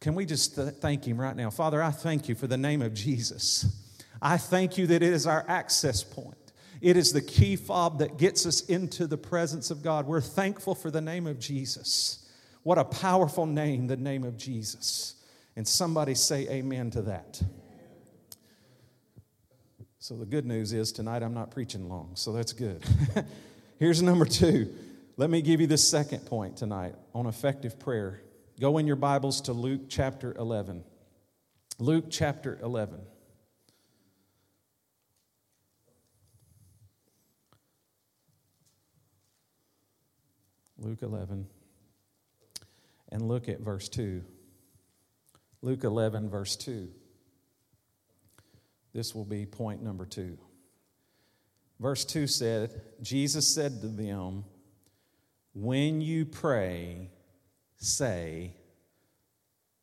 Can 0.00 0.14
we 0.14 0.26
just 0.26 0.54
thank 0.54 1.06
Him 1.06 1.18
right 1.20 1.36
now? 1.36 1.50
Father, 1.50 1.82
I 1.82 1.90
thank 1.90 2.28
you 2.28 2.34
for 2.34 2.46
the 2.46 2.56
name 2.56 2.82
of 2.82 2.92
Jesus. 2.92 3.85
I 4.20 4.38
thank 4.38 4.78
you 4.78 4.86
that 4.88 5.02
it 5.02 5.12
is 5.12 5.26
our 5.26 5.44
access 5.48 6.02
point. 6.02 6.36
It 6.80 6.96
is 6.96 7.12
the 7.12 7.22
key 7.22 7.56
fob 7.56 7.98
that 7.98 8.18
gets 8.18 8.46
us 8.46 8.60
into 8.66 9.06
the 9.06 9.16
presence 9.16 9.70
of 9.70 9.82
God. 9.82 10.06
We're 10.06 10.20
thankful 10.20 10.74
for 10.74 10.90
the 10.90 11.00
name 11.00 11.26
of 11.26 11.38
Jesus. 11.38 12.28
What 12.62 12.78
a 12.78 12.84
powerful 12.84 13.46
name, 13.46 13.86
the 13.86 13.96
name 13.96 14.24
of 14.24 14.36
Jesus. 14.36 15.14
And 15.54 15.66
somebody 15.66 16.14
say 16.14 16.48
amen 16.48 16.90
to 16.92 17.02
that. 17.02 17.40
So 19.98 20.16
the 20.16 20.26
good 20.26 20.46
news 20.46 20.72
is 20.72 20.92
tonight 20.92 21.22
I'm 21.22 21.34
not 21.34 21.50
preaching 21.50 21.88
long, 21.88 22.12
so 22.14 22.32
that's 22.32 22.52
good. 22.52 22.84
Here's 23.78 24.02
number 24.02 24.24
two. 24.24 24.72
Let 25.16 25.30
me 25.30 25.42
give 25.42 25.60
you 25.60 25.66
the 25.66 25.78
second 25.78 26.26
point 26.26 26.56
tonight 26.56 26.94
on 27.14 27.26
effective 27.26 27.78
prayer. 27.78 28.20
Go 28.60 28.78
in 28.78 28.86
your 28.86 28.96
Bibles 28.96 29.40
to 29.42 29.52
Luke 29.52 29.82
chapter 29.88 30.34
11. 30.38 30.84
Luke 31.78 32.04
chapter 32.10 32.58
11. 32.62 33.00
Luke 40.78 41.02
11, 41.02 41.46
and 43.10 43.22
look 43.22 43.48
at 43.48 43.60
verse 43.60 43.88
2. 43.88 44.22
Luke 45.62 45.84
11, 45.84 46.28
verse 46.28 46.56
2. 46.56 46.88
This 48.92 49.14
will 49.14 49.24
be 49.24 49.44
point 49.44 49.82
number 49.82 50.06
two. 50.06 50.38
Verse 51.78 52.04
2 52.06 52.26
said, 52.26 52.80
Jesus 53.02 53.46
said 53.46 53.82
to 53.82 53.88
them, 53.88 54.44
When 55.52 56.00
you 56.00 56.24
pray, 56.24 57.10
say, 57.76 58.54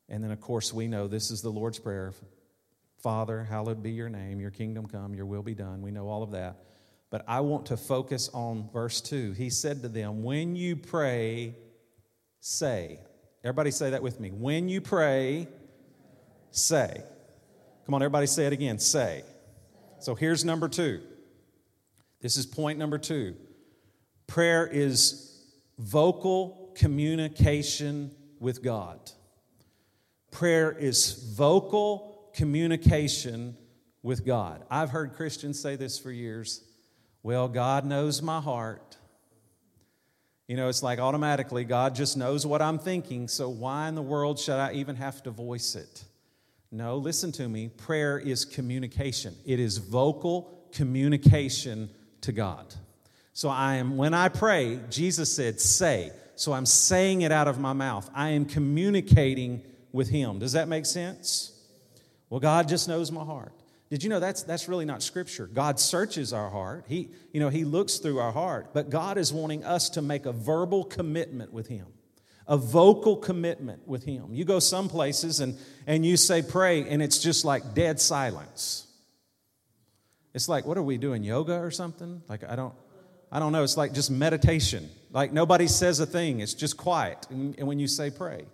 and 0.08 0.22
then 0.22 0.32
of 0.32 0.40
course 0.40 0.72
we 0.72 0.88
know 0.88 1.06
this 1.06 1.30
is 1.30 1.42
the 1.42 1.50
Lord's 1.50 1.78
Prayer 1.78 2.12
Father, 3.04 3.44
hallowed 3.44 3.82
be 3.82 3.92
your 3.92 4.08
name, 4.08 4.40
your 4.40 4.50
kingdom 4.50 4.86
come, 4.86 5.14
your 5.14 5.26
will 5.26 5.42
be 5.42 5.54
done. 5.54 5.82
We 5.82 5.90
know 5.90 6.08
all 6.08 6.22
of 6.22 6.30
that. 6.30 6.56
But 7.14 7.24
I 7.28 7.42
want 7.42 7.66
to 7.66 7.76
focus 7.76 8.28
on 8.34 8.68
verse 8.72 9.00
2. 9.00 9.34
He 9.34 9.48
said 9.48 9.82
to 9.82 9.88
them, 9.88 10.24
When 10.24 10.56
you 10.56 10.74
pray, 10.74 11.54
say. 12.40 12.98
Everybody 13.44 13.70
say 13.70 13.90
that 13.90 14.02
with 14.02 14.18
me. 14.18 14.32
When 14.32 14.68
you 14.68 14.80
pray, 14.80 15.46
say. 16.50 17.04
Come 17.86 17.94
on, 17.94 18.02
everybody 18.02 18.26
say 18.26 18.46
it 18.46 18.52
again. 18.52 18.80
Say. 18.80 19.22
So 20.00 20.16
here's 20.16 20.44
number 20.44 20.66
two. 20.66 21.02
This 22.20 22.36
is 22.36 22.46
point 22.46 22.80
number 22.80 22.98
two. 22.98 23.36
Prayer 24.26 24.66
is 24.66 25.40
vocal 25.78 26.72
communication 26.74 28.10
with 28.40 28.60
God. 28.60 28.98
Prayer 30.32 30.72
is 30.72 31.32
vocal 31.36 32.32
communication 32.34 33.56
with 34.02 34.26
God. 34.26 34.64
I've 34.68 34.90
heard 34.90 35.12
Christians 35.12 35.60
say 35.60 35.76
this 35.76 35.96
for 35.96 36.10
years. 36.10 36.64
Well, 37.24 37.48
God 37.48 37.86
knows 37.86 38.20
my 38.20 38.38
heart. 38.38 38.98
You 40.46 40.58
know, 40.58 40.68
it's 40.68 40.82
like 40.82 40.98
automatically 40.98 41.64
God 41.64 41.94
just 41.94 42.18
knows 42.18 42.44
what 42.44 42.60
I'm 42.60 42.78
thinking, 42.78 43.28
so 43.28 43.48
why 43.48 43.88
in 43.88 43.94
the 43.94 44.02
world 44.02 44.38
should 44.38 44.56
I 44.56 44.74
even 44.74 44.96
have 44.96 45.22
to 45.22 45.30
voice 45.30 45.74
it? 45.74 46.04
No, 46.70 46.98
listen 46.98 47.32
to 47.32 47.48
me. 47.48 47.68
Prayer 47.68 48.18
is 48.18 48.44
communication, 48.44 49.34
it 49.46 49.58
is 49.58 49.78
vocal 49.78 50.68
communication 50.72 51.88
to 52.20 52.32
God. 52.32 52.74
So 53.32 53.48
I 53.48 53.76
am, 53.76 53.96
when 53.96 54.12
I 54.12 54.28
pray, 54.28 54.78
Jesus 54.90 55.34
said, 55.34 55.60
say. 55.60 56.12
So 56.36 56.52
I'm 56.52 56.66
saying 56.66 57.22
it 57.22 57.32
out 57.32 57.48
of 57.48 57.58
my 57.58 57.72
mouth. 57.72 58.10
I 58.14 58.30
am 58.30 58.44
communicating 58.44 59.62
with 59.92 60.10
Him. 60.10 60.40
Does 60.40 60.52
that 60.52 60.68
make 60.68 60.84
sense? 60.84 61.58
Well, 62.28 62.40
God 62.40 62.68
just 62.68 62.86
knows 62.86 63.10
my 63.10 63.24
heart. 63.24 63.52
Did 63.94 64.02
you 64.02 64.10
know 64.10 64.18
that's, 64.18 64.42
that's 64.42 64.68
really 64.68 64.84
not 64.84 65.04
scripture? 65.04 65.46
God 65.46 65.78
searches 65.78 66.32
our 66.32 66.50
heart. 66.50 66.84
He, 66.88 67.10
you 67.32 67.38
know, 67.38 67.48
he 67.48 67.64
looks 67.64 67.98
through 67.98 68.18
our 68.18 68.32
heart, 68.32 68.74
but 68.74 68.90
God 68.90 69.18
is 69.18 69.32
wanting 69.32 69.62
us 69.62 69.90
to 69.90 70.02
make 70.02 70.26
a 70.26 70.32
verbal 70.32 70.82
commitment 70.82 71.52
with 71.52 71.68
Him, 71.68 71.86
a 72.48 72.56
vocal 72.56 73.16
commitment 73.16 73.86
with 73.86 74.02
Him. 74.02 74.30
You 74.34 74.44
go 74.44 74.58
some 74.58 74.88
places 74.88 75.38
and, 75.38 75.56
and 75.86 76.04
you 76.04 76.16
say 76.16 76.42
pray, 76.42 76.88
and 76.88 77.00
it's 77.00 77.20
just 77.20 77.44
like 77.44 77.72
dead 77.72 78.00
silence. 78.00 78.88
It's 80.34 80.48
like, 80.48 80.66
what 80.66 80.76
are 80.76 80.82
we 80.82 80.98
doing, 80.98 81.22
yoga 81.22 81.60
or 81.60 81.70
something? 81.70 82.20
Like, 82.28 82.42
I 82.42 82.56
don't, 82.56 82.74
I 83.30 83.38
don't 83.38 83.52
know. 83.52 83.62
It's 83.62 83.76
like 83.76 83.92
just 83.94 84.10
meditation. 84.10 84.90
Like 85.12 85.32
nobody 85.32 85.68
says 85.68 86.00
a 86.00 86.06
thing, 86.06 86.40
it's 86.40 86.54
just 86.54 86.76
quiet. 86.76 87.28
And, 87.30 87.56
and 87.58 87.68
when 87.68 87.78
you 87.78 87.86
say 87.86 88.10
pray, 88.10 88.46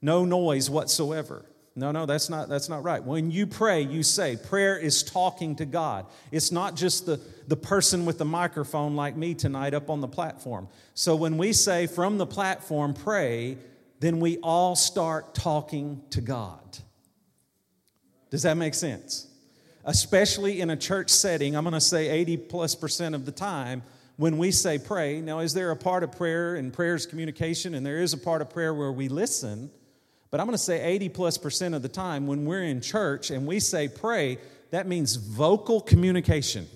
no 0.00 0.24
noise 0.24 0.70
whatsoever. 0.70 1.44
No, 1.78 1.92
no, 1.92 2.06
that's 2.06 2.30
not, 2.30 2.48
that's 2.48 2.70
not 2.70 2.82
right. 2.82 3.04
When 3.04 3.30
you 3.30 3.46
pray, 3.46 3.82
you 3.82 4.02
say, 4.02 4.36
prayer 4.36 4.78
is 4.78 5.02
talking 5.02 5.56
to 5.56 5.66
God. 5.66 6.06
It's 6.32 6.50
not 6.50 6.74
just 6.74 7.04
the, 7.04 7.20
the 7.48 7.56
person 7.56 8.06
with 8.06 8.16
the 8.16 8.24
microphone 8.24 8.96
like 8.96 9.14
me 9.14 9.34
tonight 9.34 9.74
up 9.74 9.90
on 9.90 10.00
the 10.00 10.08
platform. 10.08 10.68
So 10.94 11.14
when 11.14 11.36
we 11.36 11.52
say 11.52 11.86
from 11.86 12.16
the 12.16 12.24
platform, 12.24 12.94
pray, 12.94 13.58
then 14.00 14.20
we 14.20 14.38
all 14.38 14.74
start 14.74 15.34
talking 15.34 16.00
to 16.10 16.22
God. 16.22 16.78
Does 18.30 18.42
that 18.44 18.56
make 18.56 18.72
sense? 18.72 19.26
Especially 19.84 20.62
in 20.62 20.70
a 20.70 20.76
church 20.76 21.10
setting, 21.10 21.54
I'm 21.54 21.64
going 21.64 21.74
to 21.74 21.80
say 21.80 22.08
80 22.08 22.38
plus 22.38 22.74
percent 22.74 23.14
of 23.14 23.26
the 23.26 23.32
time, 23.32 23.82
when 24.16 24.38
we 24.38 24.50
say 24.50 24.78
pray, 24.78 25.20
now 25.20 25.40
is 25.40 25.52
there 25.52 25.70
a 25.70 25.76
part 25.76 26.02
of 26.02 26.12
prayer 26.12 26.54
and 26.54 26.72
prayer 26.72 26.94
is 26.94 27.04
communication, 27.04 27.74
and 27.74 27.84
there 27.84 27.98
is 27.98 28.14
a 28.14 28.18
part 28.18 28.40
of 28.40 28.48
prayer 28.48 28.72
where 28.72 28.90
we 28.90 29.08
listen? 29.08 29.70
But 30.30 30.40
I'm 30.40 30.46
going 30.46 30.54
to 30.54 30.62
say 30.62 30.82
80 30.82 31.08
plus 31.10 31.38
percent 31.38 31.74
of 31.74 31.82
the 31.82 31.88
time 31.88 32.26
when 32.26 32.44
we're 32.44 32.64
in 32.64 32.80
church 32.80 33.30
and 33.30 33.46
we 33.46 33.60
say 33.60 33.88
pray, 33.88 34.38
that 34.70 34.86
means 34.86 35.16
vocal 35.16 35.80
communication. 35.80 36.66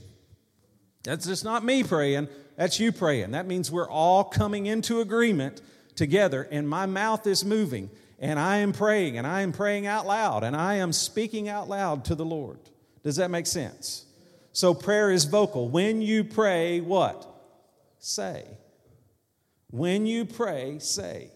That's 1.02 1.26
just 1.26 1.44
not 1.44 1.64
me 1.64 1.82
praying, 1.82 2.28
that's 2.56 2.78
you 2.78 2.92
praying. 2.92 3.32
That 3.32 3.46
means 3.46 3.70
we're 3.70 3.88
all 3.88 4.24
coming 4.24 4.66
into 4.66 5.00
agreement 5.00 5.62
together, 5.96 6.46
and 6.50 6.68
my 6.68 6.86
mouth 6.86 7.26
is 7.26 7.44
moving, 7.44 7.90
and 8.18 8.38
I 8.38 8.58
am 8.58 8.72
praying, 8.72 9.18
and 9.18 9.26
I 9.26 9.40
am 9.40 9.52
praying 9.52 9.86
out 9.86 10.06
loud, 10.06 10.44
and 10.44 10.54
I 10.54 10.74
am 10.74 10.92
speaking 10.92 11.48
out 11.48 11.68
loud 11.68 12.04
to 12.06 12.14
the 12.14 12.24
Lord. 12.24 12.58
Does 13.02 13.16
that 13.16 13.30
make 13.30 13.46
sense? 13.46 14.04
So 14.52 14.74
prayer 14.74 15.10
is 15.10 15.24
vocal. 15.24 15.68
When 15.68 16.02
you 16.02 16.24
pray, 16.24 16.80
what? 16.80 17.26
Say. 17.98 18.44
When 19.70 20.06
you 20.06 20.24
pray, 20.24 20.78
say. 20.80 21.30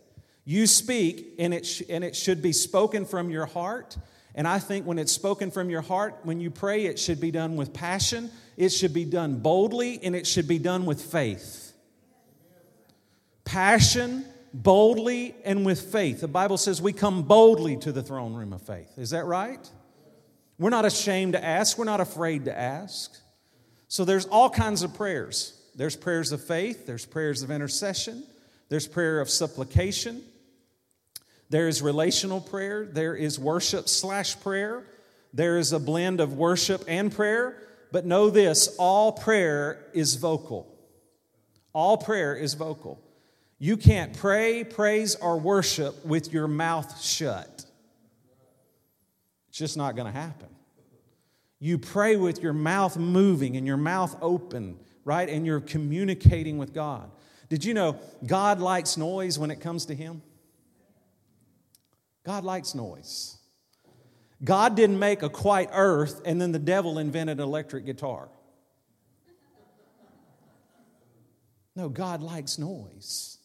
You 0.44 0.66
speak, 0.66 1.34
and 1.38 1.54
it, 1.54 1.64
sh- 1.64 1.82
and 1.88 2.04
it 2.04 2.14
should 2.14 2.42
be 2.42 2.52
spoken 2.52 3.06
from 3.06 3.30
your 3.30 3.46
heart. 3.46 3.96
And 4.34 4.46
I 4.46 4.58
think 4.58 4.84
when 4.84 4.98
it's 4.98 5.12
spoken 5.12 5.50
from 5.50 5.70
your 5.70 5.80
heart, 5.80 6.16
when 6.24 6.40
you 6.40 6.50
pray, 6.50 6.86
it 6.86 6.98
should 6.98 7.20
be 7.20 7.30
done 7.30 7.56
with 7.56 7.72
passion, 7.72 8.30
it 8.56 8.70
should 8.70 8.92
be 8.92 9.04
done 9.04 9.38
boldly, 9.38 10.00
and 10.02 10.14
it 10.14 10.26
should 10.26 10.48
be 10.48 10.58
done 10.58 10.86
with 10.86 11.00
faith. 11.00 11.72
Passion, 13.44 14.24
boldly, 14.52 15.34
and 15.44 15.64
with 15.64 15.80
faith. 15.80 16.20
The 16.20 16.28
Bible 16.28 16.58
says 16.58 16.82
we 16.82 16.92
come 16.92 17.22
boldly 17.22 17.76
to 17.78 17.92
the 17.92 18.02
throne 18.02 18.34
room 18.34 18.52
of 18.52 18.62
faith. 18.62 18.98
Is 18.98 19.10
that 19.10 19.24
right? 19.24 19.68
We're 20.58 20.70
not 20.70 20.84
ashamed 20.84 21.32
to 21.32 21.44
ask, 21.44 21.78
we're 21.78 21.84
not 21.84 22.00
afraid 22.00 22.44
to 22.44 22.56
ask. 22.56 23.16
So 23.88 24.04
there's 24.04 24.26
all 24.26 24.50
kinds 24.50 24.82
of 24.82 24.94
prayers. 24.94 25.60
There's 25.74 25.96
prayers 25.96 26.32
of 26.32 26.42
faith, 26.42 26.86
there's 26.86 27.04
prayers 27.04 27.42
of 27.42 27.50
intercession, 27.50 28.24
there's 28.68 28.86
prayer 28.86 29.20
of 29.20 29.28
supplication, 29.28 30.22
there 31.50 31.68
is 31.68 31.82
relational 31.82 32.40
prayer, 32.40 32.84
there 32.84 33.14
is 33.14 33.38
worship 33.38 33.88
slash 33.88 34.40
prayer, 34.40 34.84
there 35.32 35.58
is 35.58 35.72
a 35.72 35.78
blend 35.78 36.20
of 36.20 36.34
worship 36.34 36.84
and 36.88 37.12
prayer. 37.12 37.60
But 37.92 38.06
know 38.06 38.28
this 38.30 38.74
all 38.78 39.12
prayer 39.12 39.84
is 39.92 40.16
vocal. 40.16 40.66
All 41.72 41.96
prayer 41.96 42.34
is 42.34 42.54
vocal. 42.54 43.00
You 43.58 43.76
can't 43.76 44.16
pray, 44.16 44.64
praise, 44.64 45.14
or 45.14 45.38
worship 45.38 46.04
with 46.04 46.32
your 46.32 46.48
mouth 46.48 47.00
shut. 47.00 47.64
It's 49.48 49.58
just 49.58 49.76
not 49.76 49.96
going 49.96 50.12
to 50.12 50.18
happen. 50.18 50.48
You 51.60 51.78
pray 51.78 52.16
with 52.16 52.42
your 52.42 52.52
mouth 52.52 52.96
moving 52.96 53.56
and 53.56 53.66
your 53.66 53.76
mouth 53.76 54.16
open, 54.20 54.78
right? 55.04 55.28
And 55.28 55.46
you're 55.46 55.60
communicating 55.60 56.58
with 56.58 56.74
God. 56.74 57.10
Did 57.48 57.64
you 57.64 57.74
know 57.74 57.96
God 58.26 58.60
likes 58.60 58.96
noise 58.96 59.38
when 59.38 59.50
it 59.50 59.60
comes 59.60 59.86
to 59.86 59.94
Him? 59.94 60.20
God 62.24 62.44
likes 62.44 62.74
noise. 62.74 63.38
God 64.42 64.76
didn't 64.76 64.98
make 64.98 65.22
a 65.22 65.28
quiet 65.28 65.70
earth 65.72 66.22
and 66.24 66.40
then 66.40 66.52
the 66.52 66.58
devil 66.58 66.98
invented 66.98 67.38
an 67.38 67.44
electric 67.44 67.86
guitar. 67.86 68.28
No, 71.76 71.88
God 71.88 72.22
likes 72.22 72.58
noise. 72.58 73.38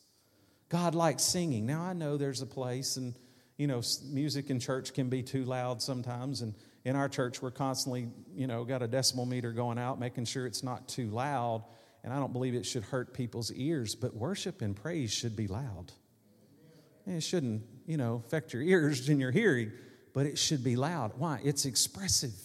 God 0.69 0.93
likes 0.93 1.23
singing. 1.23 1.65
Now, 1.65 1.81
I 1.81 1.93
know 1.93 2.15
there's 2.15 2.43
a 2.43 2.45
place, 2.45 2.95
and, 2.95 3.15
you 3.57 3.65
know, 3.65 3.81
music 4.11 4.51
in 4.51 4.59
church 4.59 4.93
can 4.93 5.09
be 5.09 5.23
too 5.23 5.45
loud 5.45 5.81
sometimes. 5.81 6.41
And 6.41 6.53
in 6.85 6.95
our 6.95 7.09
church, 7.09 7.41
we're 7.41 7.49
constantly, 7.49 8.09
you 8.35 8.45
know, 8.45 8.63
got 8.65 8.83
a 8.83 8.87
decibel 8.87 9.27
meter 9.27 9.51
going 9.51 9.79
out, 9.79 9.99
making 9.99 10.25
sure 10.25 10.45
it's 10.45 10.63
not 10.63 10.87
too 10.87 11.09
loud. 11.09 11.63
And 12.03 12.13
I 12.13 12.19
don't 12.19 12.31
believe 12.31 12.53
it 12.53 12.67
should 12.67 12.83
hurt 12.83 13.15
people's 13.15 13.51
ears, 13.51 13.95
but 13.95 14.15
worship 14.15 14.61
and 14.61 14.75
praise 14.75 15.11
should 15.11 15.35
be 15.35 15.47
loud. 15.47 15.91
And 17.07 17.17
it 17.17 17.21
shouldn't, 17.21 17.63
you 17.89 17.97
know, 17.97 18.21
affect 18.23 18.53
your 18.53 18.61
ears 18.61 19.09
and 19.09 19.19
your 19.19 19.31
hearing, 19.31 19.71
but 20.13 20.27
it 20.27 20.37
should 20.37 20.63
be 20.63 20.75
loud. 20.75 21.13
Why? 21.17 21.41
It's 21.43 21.65
expressive. 21.65 22.35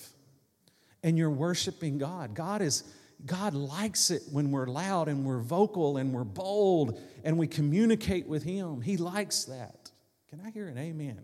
And 1.03 1.19
you're 1.19 1.31
worshiping 1.31 1.99
God. 1.99 2.35
God 2.35 2.63
is 2.63 2.83
God 3.27 3.53
likes 3.53 4.11
it 4.11 4.23
when 4.33 4.51
we're 4.51 4.67
loud 4.67 5.07
and 5.09 5.25
we're 5.25 5.41
vocal 5.41 5.99
and 5.99 6.15
we're 6.15 6.25
bold 6.25 6.99
and 7.25 7.37
we 7.39 7.47
communicate 7.47 8.27
with 8.27 8.43
Him. 8.43 8.81
He 8.81 8.97
likes 8.97 9.45
that. 9.45 9.91
Can 10.31 10.41
I 10.41 10.51
hear 10.51 10.67
an 10.67 10.79
amen? 10.79 11.21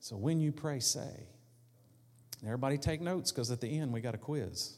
So 0.00 0.16
when 0.16 0.40
you 0.40 0.50
pray, 0.50 0.80
say. 0.80 1.28
Everybody 2.44 2.78
take 2.78 3.00
notes 3.00 3.30
because 3.30 3.52
at 3.52 3.60
the 3.60 3.78
end 3.78 3.92
we 3.92 4.00
got 4.00 4.16
a 4.16 4.18
quiz. 4.18 4.74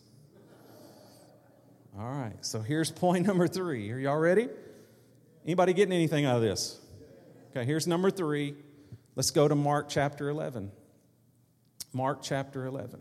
All 1.99 2.05
right, 2.05 2.37
so 2.43 2.61
here's 2.61 2.91
point 2.91 3.27
number 3.27 3.49
three. 3.49 3.91
Are 3.91 3.99
y'all 3.99 4.19
ready? 4.19 4.49
Anybody 5.47 5.73
getting 5.73 5.95
anything 5.95 6.27
out 6.27 6.37
of 6.37 6.43
this? 6.43 6.80
Okay, 7.51 7.65
here's 7.65 7.87
number 7.87 8.11
three. 8.11 8.55
Let's 9.17 9.33
go 9.33 9.49
to 9.49 9.57
Mark 9.57 9.89
chapter 9.89 10.29
11. 10.29 10.71
Mark 11.93 12.21
chapter 12.23 12.65
11. 12.67 13.01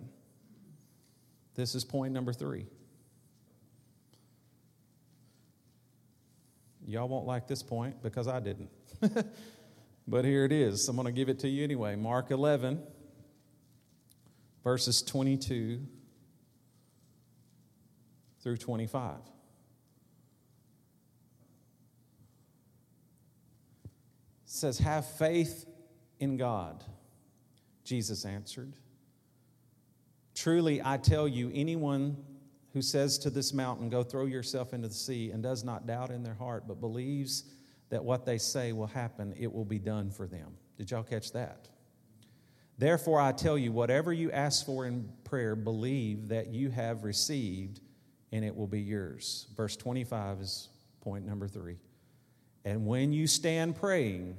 This 1.53 1.75
is 1.75 1.85
point 1.85 2.13
number 2.13 2.33
three. 2.33 2.65
Y'all 6.88 7.07
won't 7.07 7.27
like 7.27 7.47
this 7.47 7.62
point 7.62 8.01
because 8.01 8.27
I 8.27 8.39
didn't. 8.39 8.71
but 10.07 10.25
here 10.25 10.45
it 10.45 10.51
is. 10.51 10.89
I'm 10.89 10.95
going 10.95 11.05
to 11.05 11.12
give 11.12 11.29
it 11.29 11.38
to 11.39 11.47
you 11.47 11.63
anyway. 11.63 11.95
Mark 11.95 12.31
11, 12.31 12.81
verses 14.63 15.03
22 15.03 15.79
through 18.41 18.57
25. 18.57 19.17
Says, 24.49 24.79
Have 24.79 25.05
faith 25.05 25.65
in 26.19 26.38
God. 26.38 26.83
Jesus 27.83 28.25
answered, 28.25 28.73
Truly, 30.35 30.81
I 30.83 30.97
tell 30.97 31.27
you, 31.27 31.51
anyone 31.53 32.17
who 32.73 32.81
says 32.81 33.17
to 33.19 33.29
this 33.29 33.53
mountain, 33.53 33.89
Go 33.89 34.03
throw 34.03 34.25
yourself 34.25 34.73
into 34.73 34.88
the 34.88 34.93
sea, 34.93 35.31
and 35.31 35.43
does 35.43 35.63
not 35.63 35.85
doubt 35.85 36.12
in 36.12 36.23
their 36.23 36.33
heart, 36.33 36.67
but 36.67 36.79
believes 36.79 37.43
that 37.89 38.03
what 38.03 38.25
they 38.25 38.38
say 38.38 38.71
will 38.71 38.88
happen, 38.88 39.33
it 39.38 39.51
will 39.51 39.65
be 39.65 39.79
done 39.79 40.12
for 40.12 40.27
them. 40.27 40.57
Did 40.77 40.91
y'all 40.91 41.03
catch 41.03 41.31
that? 41.33 41.67
Therefore, 42.77 43.19
I 43.19 43.33
tell 43.33 43.57
you, 43.57 43.71
whatever 43.71 44.13
you 44.13 44.31
ask 44.31 44.65
for 44.65 44.85
in 44.85 45.09
prayer, 45.25 45.55
believe 45.55 46.29
that 46.29 46.47
you 46.47 46.69
have 46.69 47.03
received, 47.03 47.81
and 48.31 48.45
it 48.45 48.55
will 48.55 48.67
be 48.67 48.81
yours. 48.81 49.47
Verse 49.57 49.75
25 49.75 50.39
is 50.39 50.69
point 51.01 51.25
number 51.25 51.47
three. 51.47 51.77
And 52.65 52.86
when 52.86 53.13
you 53.13 53.28
stand 53.28 53.76
praying, 53.76 54.38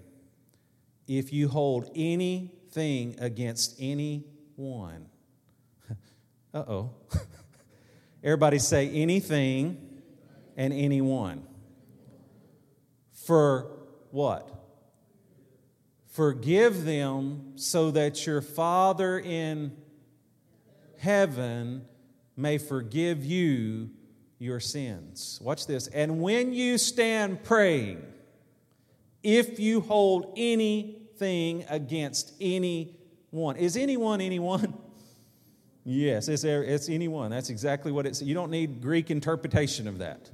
if 1.07 1.33
you 1.33 1.49
hold 1.49 1.91
anything 1.95 3.17
against 3.19 3.77
anyone, 3.79 5.07
uh 6.55 6.59
oh. 6.59 6.91
Everybody 8.23 8.59
say 8.59 8.91
anything 8.91 10.03
and 10.57 10.73
anyone. 10.73 11.47
For 13.13 13.71
what? 14.11 14.49
Forgive 16.09 16.85
them 16.85 17.53
so 17.55 17.91
that 17.93 18.27
your 18.27 18.43
Father 18.43 19.19
in 19.19 19.77
heaven 20.99 21.87
may 22.37 22.59
forgive 22.59 23.25
you 23.25 23.91
your 24.41 24.59
sins. 24.59 25.39
Watch 25.41 25.67
this. 25.69 25.87
And 25.89 26.21
when 26.21 26.53
you 26.53 26.79
stand 26.79 27.45
praying, 27.45 28.03
if 29.23 29.61
you 29.61 29.83
hold 29.83 30.33
anything 30.37 31.65
against 31.69 32.33
anyone, 32.41 33.57
is 33.57 33.77
anyone 33.77 34.21
anyone? 34.21 34.75
Yes, 35.83 36.29
it's, 36.29 36.45
it's 36.45 36.91
anyone. 36.91 37.31
That's 37.31 37.49
exactly 37.49 37.91
what 37.91 38.05
it's. 38.05 38.21
You 38.21 38.35
don't 38.35 38.51
need 38.51 38.83
Greek 38.83 39.11
interpretation 39.11 39.89
of 39.89 39.99
that. 39.99 40.31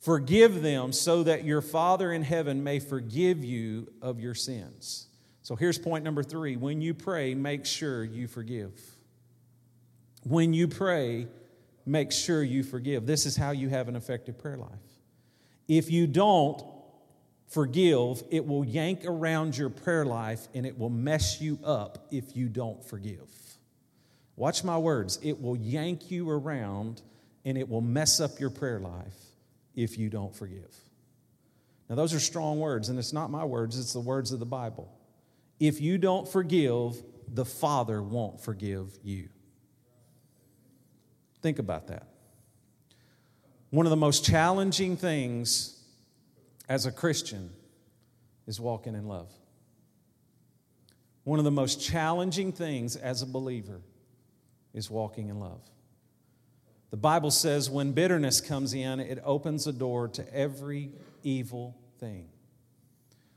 Forgive 0.00 0.60
them 0.60 0.92
so 0.92 1.22
that 1.22 1.44
your 1.44 1.62
Father 1.62 2.12
in 2.12 2.22
heaven 2.22 2.62
may 2.62 2.78
forgive 2.78 3.42
you 3.42 3.90
of 4.02 4.20
your 4.20 4.34
sins. 4.34 5.08
So 5.42 5.56
here's 5.56 5.78
point 5.78 6.04
number 6.04 6.22
three. 6.22 6.56
When 6.56 6.82
you 6.82 6.92
pray, 6.92 7.34
make 7.34 7.64
sure 7.64 8.04
you 8.04 8.28
forgive. 8.28 8.78
When 10.24 10.52
you 10.52 10.68
pray, 10.68 11.26
make 11.86 12.12
sure 12.12 12.42
you 12.42 12.62
forgive. 12.62 13.06
This 13.06 13.26
is 13.26 13.36
how 13.36 13.50
you 13.50 13.68
have 13.68 13.88
an 13.88 13.96
effective 13.96 14.38
prayer 14.38 14.56
life. 14.56 14.70
If 15.68 15.90
you 15.90 16.06
don't 16.06 16.62
forgive, 17.48 18.22
it 18.30 18.46
will 18.46 18.64
yank 18.64 19.04
around 19.04 19.56
your 19.56 19.70
prayer 19.70 20.04
life 20.04 20.48
and 20.54 20.64
it 20.66 20.78
will 20.78 20.90
mess 20.90 21.40
you 21.40 21.58
up 21.64 22.06
if 22.10 22.36
you 22.36 22.48
don't 22.48 22.84
forgive. 22.84 23.28
Watch 24.36 24.64
my 24.64 24.78
words. 24.78 25.18
It 25.22 25.40
will 25.40 25.56
yank 25.56 26.10
you 26.10 26.30
around 26.30 27.02
and 27.44 27.58
it 27.58 27.68
will 27.68 27.80
mess 27.80 28.20
up 28.20 28.38
your 28.40 28.50
prayer 28.50 28.80
life 28.80 29.16
if 29.74 29.98
you 29.98 30.08
don't 30.08 30.34
forgive. 30.34 30.74
Now, 31.88 31.96
those 31.96 32.14
are 32.14 32.20
strong 32.20 32.60
words, 32.60 32.88
and 32.88 32.98
it's 33.00 33.12
not 33.12 33.30
my 33.30 33.44
words, 33.44 33.76
it's 33.76 33.92
the 33.92 34.00
words 34.00 34.30
of 34.30 34.38
the 34.38 34.46
Bible. 34.46 34.92
If 35.58 35.80
you 35.80 35.98
don't 35.98 36.28
forgive, 36.28 37.02
the 37.26 37.44
Father 37.44 38.00
won't 38.00 38.40
forgive 38.40 38.96
you. 39.02 39.28
Think 41.42 41.58
about 41.58 41.88
that. 41.88 42.06
One 43.70 43.86
of 43.86 43.90
the 43.90 43.96
most 43.96 44.24
challenging 44.24 44.96
things 44.96 45.80
as 46.68 46.86
a 46.86 46.92
Christian 46.92 47.50
is 48.46 48.60
walking 48.60 48.94
in 48.94 49.06
love. 49.06 49.30
One 51.24 51.38
of 51.38 51.44
the 51.44 51.50
most 51.50 51.80
challenging 51.80 52.52
things 52.52 52.96
as 52.96 53.22
a 53.22 53.26
believer 53.26 53.80
is 54.74 54.90
walking 54.90 55.28
in 55.28 55.38
love. 55.38 55.60
The 56.90 56.96
Bible 56.96 57.30
says 57.30 57.70
when 57.70 57.92
bitterness 57.92 58.40
comes 58.40 58.74
in, 58.74 58.98
it 58.98 59.20
opens 59.24 59.66
a 59.66 59.72
door 59.72 60.08
to 60.08 60.34
every 60.34 60.90
evil 61.22 61.76
thing. 61.98 62.28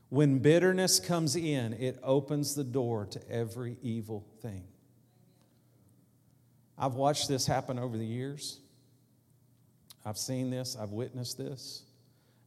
When 0.08 0.38
bitterness 0.38 0.98
comes 0.98 1.36
in, 1.36 1.72
it 1.74 1.98
opens 2.02 2.54
the 2.54 2.64
door 2.64 3.06
to 3.06 3.30
every 3.30 3.76
evil 3.82 4.26
thing. 4.42 4.64
I've 6.78 6.94
watched 6.94 7.28
this 7.28 7.46
happen 7.46 7.78
over 7.78 7.96
the 7.96 8.06
years. 8.06 8.58
I've 10.04 10.18
seen 10.18 10.50
this, 10.50 10.76
I've 10.78 10.90
witnessed 10.90 11.38
this. 11.38 11.82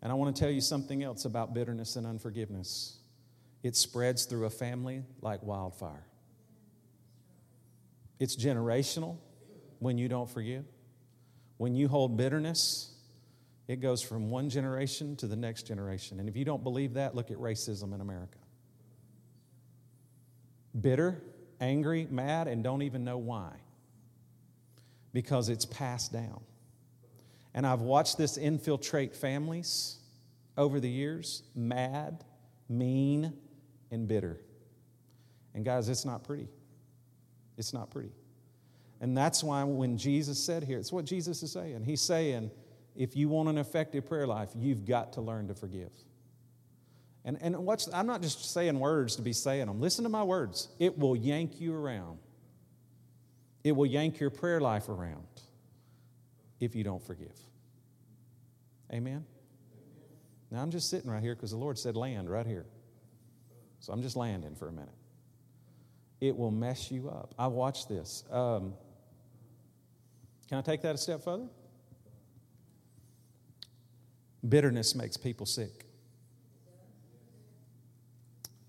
And 0.02 0.12
I 0.12 0.16
want 0.16 0.36
to 0.36 0.40
tell 0.40 0.52
you 0.52 0.62
something 0.62 1.04
else 1.04 1.26
about 1.26 1.54
bitterness 1.54 1.96
and 1.96 2.06
unforgiveness. 2.06 2.98
It 3.64 3.76
spreads 3.76 4.26
through 4.26 4.46
a 4.46 4.50
family 4.50 5.04
like 5.22 5.42
wildfire. 5.42 6.06
It's 8.20 8.36
generational 8.36 9.18
when 9.80 9.98
you 9.98 10.08
don't 10.08 10.30
forgive. 10.30 10.66
When 11.58 11.74
you 11.74 11.88
hold 11.88 12.18
bitterness, 12.18 12.92
it 13.68 13.78
goes 13.78 14.02
from 14.02 14.30
one 14.30 14.50
generation 14.50 15.16
to 15.18 15.28
the 15.28 15.36
next 15.36 15.64
generation. 15.64 16.20
And 16.20 16.30
if 16.30 16.36
you 16.36 16.46
don't 16.46 16.64
believe 16.64 16.94
that, 16.94 17.16
look 17.16 17.32
at 17.32 17.38
racism 17.38 17.94
in 17.94 18.02
America. 18.02 18.38
Bitter, 20.80 21.22
angry, 21.60 22.08
mad, 22.10 22.48
and 22.48 22.64
don't 22.64 22.84
even 22.84 23.04
know 23.04 23.18
why. 23.18 23.52
Because 25.14 25.50
it's 25.50 25.66
passed 25.66 26.14
down. 26.14 26.42
And 27.54 27.66
I've 27.66 27.82
watched 27.82 28.18
this 28.18 28.38
infiltrate 28.38 29.16
families 29.16 29.98
over 30.58 30.80
the 30.80 30.90
years 30.90 31.44
mad, 31.56 32.24
mean, 32.70 33.34
and 33.92 34.08
bitter. 34.08 34.40
And 35.54 35.66
guys, 35.66 35.90
it's 35.90 36.06
not 36.06 36.24
pretty. 36.24 36.50
It's 37.58 37.74
not 37.74 37.90
pretty. 37.90 38.12
And 39.02 39.18
that's 39.18 39.44
why 39.44 39.64
when 39.64 39.98
Jesus 39.98 40.44
said 40.44 40.64
here, 40.64 40.80
it's 40.80 40.92
what 40.92 41.06
Jesus 41.06 41.42
is 41.44 41.52
saying. 41.52 41.84
He's 41.84 42.02
saying, 42.02 42.52
if 42.96 43.16
you 43.16 43.30
want 43.30 43.50
an 43.50 43.58
effective 43.58 44.06
prayer 44.06 44.28
life, 44.28 44.50
you've 44.56 44.86
got 44.86 45.14
to 45.14 45.22
learn 45.22 45.48
to 45.48 45.54
forgive. 45.54 45.92
And, 47.24 47.38
and 47.42 47.58
watch, 47.58 47.84
I'm 47.94 48.08
not 48.08 48.22
just 48.22 48.52
saying 48.54 48.80
words 48.80 49.16
to 49.18 49.22
be 49.22 49.34
saying 49.34 49.68
them. 49.68 49.82
Listen 49.82 50.04
to 50.04 50.10
my 50.10 50.24
words. 50.24 50.70
It 50.80 50.98
will 50.98 51.16
yank 51.16 51.60
you 51.60 51.76
around. 51.76 52.20
It 53.68 53.76
will 53.76 53.86
yank 53.86 54.22
your 54.22 54.30
prayer 54.30 54.62
life 54.62 54.88
around 54.88 55.28
if 56.62 56.74
you 56.74 56.86
don't 56.86 57.06
forgive. 57.06 57.38
Amen? 58.94 59.26
Now, 60.50 60.62
I'm 60.62 60.72
just 60.72 60.90
sitting 60.90 61.12
right 61.12 61.22
here 61.22 61.36
because 61.36 61.52
the 61.52 61.58
Lord 61.58 61.78
said 61.78 61.98
land 61.98 62.30
right 62.30 62.48
here. 62.48 62.66
So 63.82 63.92
I'm 63.92 64.02
just 64.02 64.16
landing 64.16 64.56
for 64.56 64.70
a 64.70 64.72
minute. 64.72 64.96
It 66.22 66.38
will 66.38 66.50
mess 66.50 66.90
you 66.90 67.10
up. 67.10 67.36
I 67.38 67.48
watched 67.48 67.90
this. 67.90 68.24
Um, 68.32 68.74
can 70.48 70.60
I 70.60 70.62
take 70.62 70.82
that 70.84 70.96
a 70.96 70.98
step 70.98 71.22
further? 71.22 71.50
Bitterness 74.48 74.96
makes 74.96 75.18
people 75.18 75.46
sick. 75.46 75.88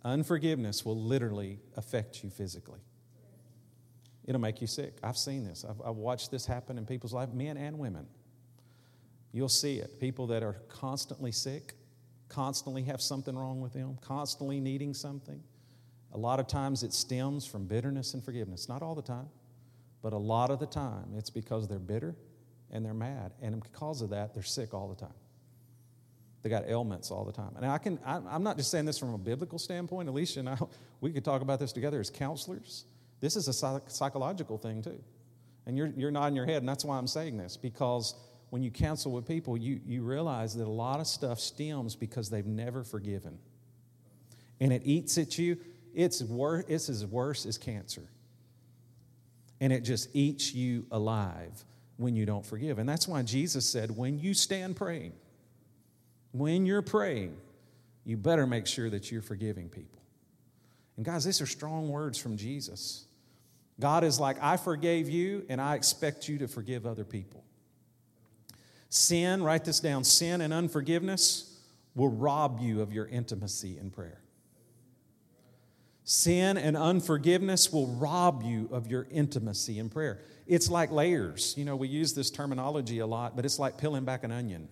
Unforgiveness 0.05 0.85
will 0.85 1.01
literally 1.01 1.61
affect 1.77 2.25
you 2.25 2.31
physically. 2.31 2.81
It'll 4.29 4.43
make 4.43 4.61
you 4.61 4.67
sick. 4.67 4.99
I've 5.03 5.17
seen 5.17 5.47
this. 5.47 5.65
I've, 5.67 5.81
I've, 5.83 5.97
watched 5.97 6.31
this 6.31 6.45
happen 6.45 6.77
in 6.77 6.85
people's 6.85 7.15
life, 7.15 7.33
men 7.33 7.57
and 7.57 7.79
women. 7.79 8.07
You'll 9.33 9.49
see 9.49 9.79
it. 9.79 9.99
People 9.99 10.27
that 10.27 10.43
are 10.43 10.61
constantly 10.69 11.33
sick, 11.33 11.75
constantly 12.29 12.83
have 12.83 13.01
something 13.01 13.35
wrong 13.35 13.63
with 13.63 13.73
them, 13.73 13.97
constantly 14.03 14.61
needing 14.61 14.93
something. 14.93 15.43
A 16.13 16.19
lot 16.19 16.41
of 16.41 16.47
times 16.47 16.83
it 16.83 16.93
stems 16.93 17.47
from 17.47 17.65
bitterness 17.65 18.13
and 18.13 18.23
forgiveness. 18.23 18.69
Not 18.69 18.83
all 18.83 18.95
the 18.95 19.01
time. 19.01 19.31
But 20.03 20.13
a 20.13 20.19
lot 20.19 20.51
of 20.51 20.61
the 20.61 20.67
time, 20.67 21.15
it's 21.17 21.31
because 21.31 21.67
they're 21.67 21.79
bitter 21.79 22.15
and 22.71 22.85
they're 22.85 22.93
mad. 22.93 23.33
And 23.41 23.63
because 23.63 24.03
of 24.03 24.11
that, 24.11 24.35
they're 24.35 24.43
sick 24.43 24.75
all 24.75 24.89
the 24.89 24.95
time. 24.95 25.17
They 26.43 26.51
got 26.51 26.69
ailments 26.69 27.11
all 27.11 27.25
the 27.25 27.33
time. 27.33 27.53
And 27.57 27.65
I 27.65 27.79
can, 27.79 27.99
I'm 28.05 28.43
not 28.43 28.59
just 28.59 28.71
saying 28.71 28.85
this 28.85 28.99
from 28.99 29.15
a 29.15 29.19
biblical 29.19 29.59
standpoint. 29.59 30.11
Alicia 30.11 30.41
and 30.41 30.51
I, 30.51 30.59
we 31.01 31.13
could 31.13 31.25
talk 31.25 31.41
about 31.41 31.61
this 31.61 31.73
together 31.73 31.99
as 31.99 32.11
counselors. 32.11 32.85
This 33.21 33.37
is 33.37 33.49
a 33.49 33.53
psychological 33.53 34.59
thing, 34.59 34.83
too. 34.83 34.99
And 35.67 35.77
you're, 35.77 35.93
you're 35.97 36.11
nodding 36.11 36.37
your 36.37 36.47
head, 36.47 36.59
and 36.59 36.69
that's 36.69 36.85
why 36.85 36.97
I'm 36.97 37.07
saying 37.07 37.37
this, 37.37 37.57
because 37.57 38.15
when 38.51 38.63
you 38.63 38.71
counsel 38.71 39.13
with 39.13 39.27
people, 39.27 39.57
you, 39.57 39.81
you 39.87 40.03
realize 40.03 40.55
that 40.55 40.67
a 40.67 40.71
lot 40.71 41.01
of 41.01 41.07
stuff 41.07 41.39
stems 41.39 41.95
because 41.95 42.31
they've 42.31 42.47
never 42.47 42.85
forgiven. 42.85 43.39
And 44.61 44.73
it 44.73 44.83
eats 44.85 45.19
at 45.19 45.39
you. 45.39 45.59
It's, 45.95 46.23
wor- 46.23 46.65
it's 46.69 46.89
as 46.89 47.05
worse 47.05 47.45
as 47.45 47.59
cancer 47.59 48.09
and 49.61 49.73
it 49.73 49.81
just 49.81 50.09
eats 50.15 50.55
you 50.55 50.87
alive 50.91 51.65
when 51.97 52.15
you 52.15 52.25
don't 52.25 52.47
forgive. 52.47 52.79
And 52.79 52.89
that's 52.89 53.09
why 53.09 53.23
Jesus 53.23 53.69
said, 53.69 53.97
when 53.97 54.19
you 54.19 54.35
stand 54.35 54.77
praying, 54.77 55.13
when 56.33 56.67
you're 56.67 56.83
praying, 56.83 57.37
you 58.05 58.17
better 58.17 58.47
make 58.47 58.67
sure 58.67 58.89
that 58.91 59.11
you're 59.11 59.23
forgiving 59.23 59.69
people. 59.69 60.01
And 60.97 61.05
guys, 61.05 61.25
these 61.25 61.41
are 61.41 61.47
strong 61.47 61.89
words 61.89 62.19
from 62.19 62.37
Jesus. 62.37 63.05
God 63.81 64.05
is 64.05 64.19
like, 64.19 64.43
I 64.43 64.57
forgave 64.57 65.09
you, 65.09 65.45
and 65.49 65.61
I 65.61 65.75
expect 65.75 66.29
you 66.29 66.39
to 66.39 66.49
forgive 66.49 66.87
other 66.87 67.05
people. 67.05 67.45
Sin, 68.91 69.43
write 69.43 69.65
this 69.65 69.81
down 69.81 70.05
sin 70.05 70.41
and 70.41 70.53
unforgiveness 70.53 71.61
will 71.95 72.09
rob 72.09 72.59
you 72.61 72.81
of 72.81 72.93
your 72.93 73.07
intimacy 73.07 73.77
in 73.79 73.91
prayer. 73.91 74.21
Sin 76.05 76.57
and 76.57 76.77
unforgiveness 76.77 77.71
will 77.71 77.87
rob 77.87 78.43
you 78.43 78.69
of 78.73 78.87
your 78.87 79.07
intimacy 79.11 79.79
in 79.79 79.91
prayer. 79.91 80.21
It's 80.47 80.71
like 80.71 80.91
layers. 80.91 81.55
You 81.59 81.67
know, 81.67 81.77
we 81.77 81.89
use 81.89 82.15
this 82.15 82.31
terminology 82.31 83.01
a 83.01 83.07
lot, 83.07 83.37
but 83.37 83.45
it's 83.45 83.59
like 83.59 83.77
peeling 83.77 84.05
back 84.05 84.25
an 84.25 84.33
onion. 84.33 84.69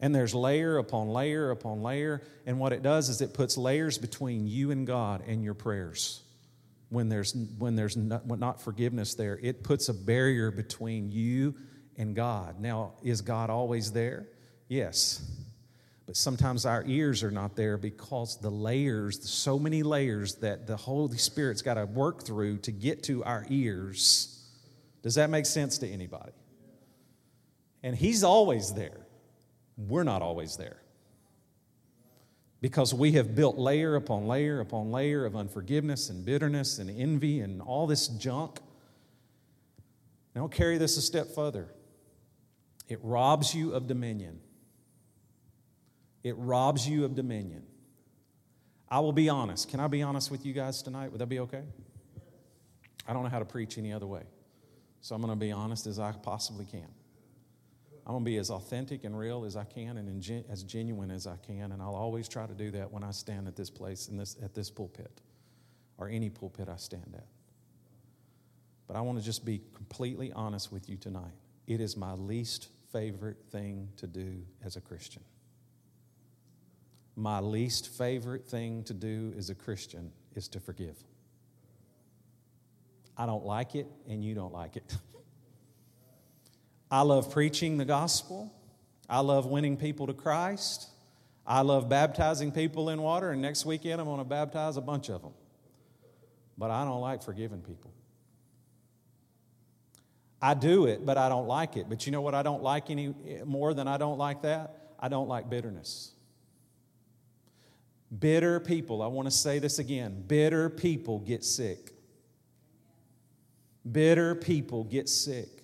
And 0.00 0.14
there's 0.14 0.34
layer 0.34 0.76
upon 0.76 1.08
layer 1.08 1.50
upon 1.50 1.82
layer. 1.82 2.20
And 2.44 2.58
what 2.58 2.74
it 2.74 2.82
does 2.82 3.08
is 3.08 3.22
it 3.22 3.32
puts 3.32 3.56
layers 3.56 3.96
between 3.96 4.46
you 4.46 4.70
and 4.70 4.86
God 4.86 5.22
and 5.26 5.42
your 5.42 5.54
prayers. 5.54 6.22
When 6.92 7.08
there's, 7.08 7.34
when 7.58 7.74
there's 7.74 7.96
not, 7.96 8.26
not 8.26 8.60
forgiveness 8.60 9.14
there, 9.14 9.38
it 9.42 9.64
puts 9.64 9.88
a 9.88 9.94
barrier 9.94 10.50
between 10.50 11.10
you 11.10 11.54
and 11.96 12.14
God. 12.14 12.60
Now, 12.60 12.92
is 13.02 13.22
God 13.22 13.48
always 13.48 13.92
there? 13.92 14.28
Yes. 14.68 15.26
But 16.04 16.18
sometimes 16.18 16.66
our 16.66 16.84
ears 16.86 17.22
are 17.22 17.30
not 17.30 17.56
there 17.56 17.78
because 17.78 18.38
the 18.38 18.50
layers, 18.50 19.26
so 19.26 19.58
many 19.58 19.82
layers 19.82 20.34
that 20.36 20.66
the 20.66 20.76
Holy 20.76 21.16
Spirit's 21.16 21.62
got 21.62 21.74
to 21.74 21.86
work 21.86 22.24
through 22.24 22.58
to 22.58 22.72
get 22.72 23.02
to 23.04 23.24
our 23.24 23.46
ears. 23.48 24.50
Does 25.02 25.14
that 25.14 25.30
make 25.30 25.46
sense 25.46 25.78
to 25.78 25.88
anybody? 25.88 26.32
And 27.82 27.96
He's 27.96 28.22
always 28.22 28.74
there. 28.74 29.06
We're 29.78 30.04
not 30.04 30.20
always 30.20 30.58
there. 30.58 30.81
Because 32.62 32.94
we 32.94 33.12
have 33.12 33.34
built 33.34 33.58
layer 33.58 33.96
upon 33.96 34.26
layer 34.26 34.60
upon 34.60 34.90
layer 34.90 35.26
of 35.26 35.36
unforgiveness 35.36 36.08
and 36.08 36.24
bitterness 36.24 36.78
and 36.78 36.88
envy 36.88 37.40
and 37.40 37.60
all 37.60 37.86
this 37.86 38.08
junk. 38.08 38.60
Now, 40.34 40.48
carry 40.48 40.78
this 40.78 40.96
a 40.96 41.02
step 41.02 41.34
further. 41.34 41.68
It 42.88 43.00
robs 43.02 43.54
you 43.54 43.74
of 43.74 43.86
dominion. 43.86 44.40
It 46.22 46.36
robs 46.38 46.88
you 46.88 47.04
of 47.04 47.14
dominion. 47.14 47.64
I 48.88 49.00
will 49.00 49.12
be 49.12 49.28
honest. 49.28 49.68
Can 49.68 49.80
I 49.80 49.88
be 49.88 50.02
honest 50.02 50.30
with 50.30 50.46
you 50.46 50.52
guys 50.52 50.82
tonight? 50.82 51.10
Would 51.10 51.20
that 51.20 51.28
be 51.28 51.40
okay? 51.40 51.64
I 53.08 53.12
don't 53.12 53.24
know 53.24 53.28
how 53.28 53.40
to 53.40 53.44
preach 53.44 53.76
any 53.76 53.92
other 53.92 54.06
way. 54.06 54.22
So 55.00 55.16
I'm 55.16 55.20
going 55.20 55.32
to 55.32 55.36
be 55.36 55.50
honest 55.50 55.86
as 55.88 55.98
I 55.98 56.12
possibly 56.12 56.64
can. 56.64 56.86
I'm 58.04 58.12
going 58.12 58.24
to 58.24 58.30
be 58.30 58.36
as 58.38 58.50
authentic 58.50 59.04
and 59.04 59.16
real 59.16 59.44
as 59.44 59.56
I 59.56 59.64
can 59.64 59.96
and 59.96 60.44
as 60.50 60.64
genuine 60.64 61.10
as 61.10 61.26
I 61.26 61.36
can. 61.46 61.70
And 61.70 61.80
I'll 61.80 61.94
always 61.94 62.28
try 62.28 62.46
to 62.46 62.54
do 62.54 62.72
that 62.72 62.90
when 62.90 63.04
I 63.04 63.12
stand 63.12 63.46
at 63.46 63.54
this 63.54 63.70
place, 63.70 64.08
in 64.08 64.16
this, 64.16 64.36
at 64.42 64.54
this 64.54 64.70
pulpit, 64.70 65.20
or 65.98 66.08
any 66.08 66.28
pulpit 66.28 66.68
I 66.68 66.76
stand 66.76 67.14
at. 67.14 67.26
But 68.88 68.96
I 68.96 69.00
want 69.02 69.18
to 69.18 69.24
just 69.24 69.44
be 69.44 69.62
completely 69.72 70.32
honest 70.32 70.72
with 70.72 70.88
you 70.88 70.96
tonight. 70.96 71.32
It 71.68 71.80
is 71.80 71.96
my 71.96 72.12
least 72.14 72.68
favorite 72.92 73.38
thing 73.50 73.88
to 73.98 74.08
do 74.08 74.42
as 74.64 74.74
a 74.74 74.80
Christian. 74.80 75.22
My 77.14 77.38
least 77.38 77.88
favorite 77.88 78.46
thing 78.46 78.82
to 78.84 78.94
do 78.94 79.32
as 79.38 79.48
a 79.48 79.54
Christian 79.54 80.10
is 80.34 80.48
to 80.48 80.60
forgive. 80.60 80.96
I 83.16 83.26
don't 83.26 83.44
like 83.44 83.76
it, 83.76 83.86
and 84.08 84.24
you 84.24 84.34
don't 84.34 84.52
like 84.52 84.76
it. 84.76 84.96
I 86.92 87.00
love 87.00 87.32
preaching 87.32 87.78
the 87.78 87.86
gospel. 87.86 88.52
I 89.08 89.20
love 89.20 89.46
winning 89.46 89.78
people 89.78 90.08
to 90.08 90.12
Christ. 90.12 90.90
I 91.46 91.62
love 91.62 91.88
baptizing 91.88 92.52
people 92.52 92.90
in 92.90 93.00
water, 93.00 93.30
and 93.30 93.40
next 93.40 93.64
weekend 93.64 93.98
I'm 93.98 94.06
going 94.06 94.18
to 94.18 94.24
baptize 94.24 94.76
a 94.76 94.82
bunch 94.82 95.08
of 95.08 95.22
them. 95.22 95.32
But 96.58 96.70
I 96.70 96.84
don't 96.84 97.00
like 97.00 97.22
forgiving 97.22 97.62
people. 97.62 97.94
I 100.42 100.52
do 100.52 100.84
it, 100.84 101.06
but 101.06 101.16
I 101.16 101.30
don't 101.30 101.46
like 101.46 101.78
it. 101.78 101.88
But 101.88 102.04
you 102.04 102.12
know 102.12 102.20
what 102.20 102.34
I 102.34 102.42
don't 102.42 102.62
like 102.62 102.90
any 102.90 103.14
more 103.46 103.72
than 103.72 103.88
I 103.88 103.96
don't 103.96 104.18
like 104.18 104.42
that? 104.42 104.92
I 105.00 105.08
don't 105.08 105.28
like 105.28 105.48
bitterness. 105.48 106.12
Bitter 108.16 108.60
people, 108.60 109.00
I 109.00 109.06
want 109.06 109.26
to 109.28 109.32
say 109.32 109.58
this 109.58 109.78
again 109.78 110.24
bitter 110.28 110.68
people 110.68 111.20
get 111.20 111.42
sick. 111.42 111.92
Bitter 113.90 114.34
people 114.34 114.84
get 114.84 115.08
sick. 115.08 115.61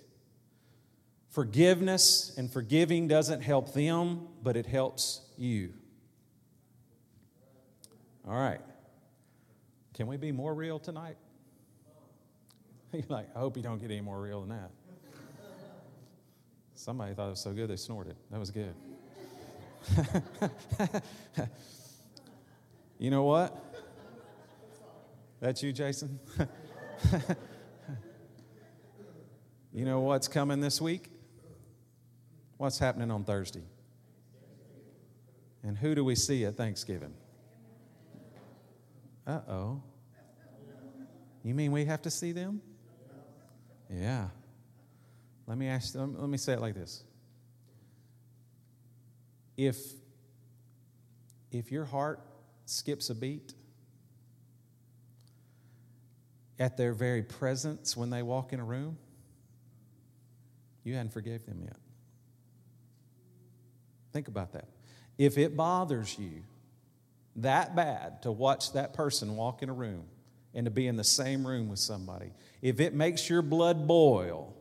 Forgiveness 1.39 2.35
and 2.37 2.53
forgiving 2.53 3.07
doesn't 3.07 3.43
help 3.43 3.73
them, 3.73 4.27
but 4.43 4.57
it 4.57 4.67
helps 4.67 5.21
you. 5.37 5.73
All 8.27 8.35
right. 8.35 8.61
Can 9.95 10.09
we 10.09 10.17
be 10.17 10.33
more 10.33 10.53
real 10.53 10.81
tonight? 10.81 11.17
You're 12.93 13.05
like, 13.09 13.29
I 13.37 13.39
hope 13.39 13.57
you 13.57 13.63
don't 13.63 13.79
get 13.79 13.93
any 13.93 14.01
more 14.01 14.21
real 14.21 14.41
than 14.41 14.49
that. 14.49 14.73
Somebody 16.75 17.15
thought 17.15 17.29
it 17.29 17.31
was 17.31 17.41
so 17.41 17.53
good 17.53 17.71
they 17.71 17.77
snorted. 17.77 18.17
That 18.33 18.41
was 18.41 18.51
good. 18.51 18.75
you 22.99 23.13
know 23.13 23.23
what? 23.23 23.57
That's 25.39 25.63
you, 25.63 25.73
Jason? 25.73 26.19
You 29.71 29.85
know 29.85 30.01
what's 30.01 30.27
coming 30.27 30.59
this 30.59 30.81
week? 30.81 31.11
What's 32.59 32.79
happening 32.79 33.11
on 33.11 33.25
Thursday? 33.25 33.63
And 35.63 35.79
who 35.79 35.95
do 35.95 36.05
we 36.05 36.15
see 36.15 36.45
at 36.45 36.57
Thanksgiving? 36.57 37.15
Uh 39.27 39.41
oh. 39.49 39.83
You 41.45 41.55
mean 41.55 41.73
we 41.73 41.85
have 41.85 42.03
to 42.03 42.11
see 42.11 42.33
them? 42.33 42.61
Yeah. 43.91 44.29
Let 45.47 45.57
me 45.57 45.69
ask 45.69 45.95
let 45.95 46.29
me 46.29 46.37
say 46.37 46.55
it 46.55 46.61
like 46.61 46.75
this. 46.75 47.05
If 49.57 49.79
if 51.51 51.71
your 51.71 51.85
heart 51.85 52.21
skips 52.67 53.09
a 53.09 53.15
beat 53.15 53.55
at 56.59 56.77
their 56.77 56.93
very 56.93 57.23
presence 57.23 57.97
when 57.97 58.11
they 58.11 58.23
walk 58.23 58.53
in 58.53 58.61
a 58.61 58.65
room, 58.65 58.99
you 60.83 60.95
hadn't 60.95 61.13
forgave 61.13 61.47
them 61.47 61.61
yet. 61.63 61.77
Think 64.13 64.29
about 64.29 64.53
that. 64.53 64.69
If 65.17 65.37
it 65.39 65.57
bothers 65.57 66.19
you 66.19 66.43
that 67.37 67.77
bad 67.77 68.23
to 68.23 68.33
watch 68.33 68.73
that 68.73 68.95
person 68.95 69.37
walk 69.37 69.63
in 69.63 69.69
a 69.69 69.73
room 69.73 70.05
and 70.55 70.65
to 70.65 70.71
be 70.71 70.87
in 70.87 70.97
the 70.97 71.05
same 71.05 71.47
room 71.47 71.69
with 71.69 71.79
somebody, 71.79 72.33
if 72.63 72.81
it 72.81 72.95
makes 72.95 73.29
your 73.29 73.43
blood 73.43 73.87
boil, 73.87 74.55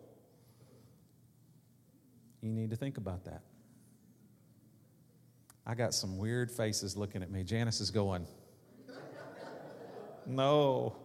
you 2.41 2.51
need 2.51 2.69
to 2.69 2.75
think 2.75 2.97
about 2.97 3.25
that. 3.25 3.41
I 5.65 5.75
got 5.75 5.93
some 5.93 6.17
weird 6.17 6.49
faces 6.49 6.95
looking 6.95 7.21
at 7.21 7.29
me. 7.29 7.43
Janice 7.43 7.81
is 7.81 7.91
going, 7.91 8.25
No. 10.25 10.95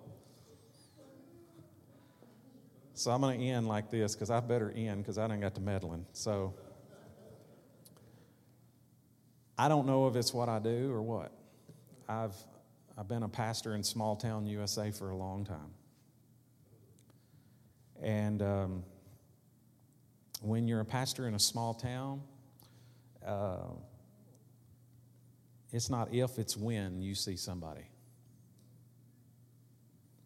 So 2.95 3.11
I'm 3.11 3.21
going 3.21 3.41
to 3.41 3.47
end 3.47 3.67
like 3.67 3.91
this 3.91 4.15
because 4.15 4.31
I 4.31 4.39
better 4.41 4.71
end 4.71 5.03
because 5.03 5.19
I 5.19 5.27
didn't 5.27 5.41
got 5.41 5.55
to 5.57 5.61
meddling. 5.61 6.07
So 6.13 6.55
I 9.59 9.69
don't 9.69 9.87
know 9.87 10.09
if 10.09 10.17
it's 10.17 10.33
what 10.33 10.49
I 10.49 10.59
do 10.59 10.91
or 10.93 11.03
what. 11.03 11.33
I've, 12.09 12.35
I've 12.97 13.09
been 13.09 13.23
a 13.23 13.29
pastor 13.29 13.75
in 13.75 13.83
small 13.83 14.17
town 14.17 14.47
USA 14.47 14.91
for 14.91 15.11
a 15.11 15.17
long 15.17 15.45
time. 15.45 15.75
And 18.03 18.43
um, 18.43 18.85
when 20.41 20.67
you're 20.67 20.81
a 20.81 20.85
pastor 20.85 21.29
in 21.29 21.35
a 21.35 21.38
small 21.38 21.75
town, 21.75 22.23
uh, 23.25 23.69
it's 25.73 25.88
not 25.88 26.12
if, 26.12 26.38
it's 26.38 26.57
when 26.57 27.01
you 27.01 27.15
see 27.15 27.37
somebody. 27.37 27.87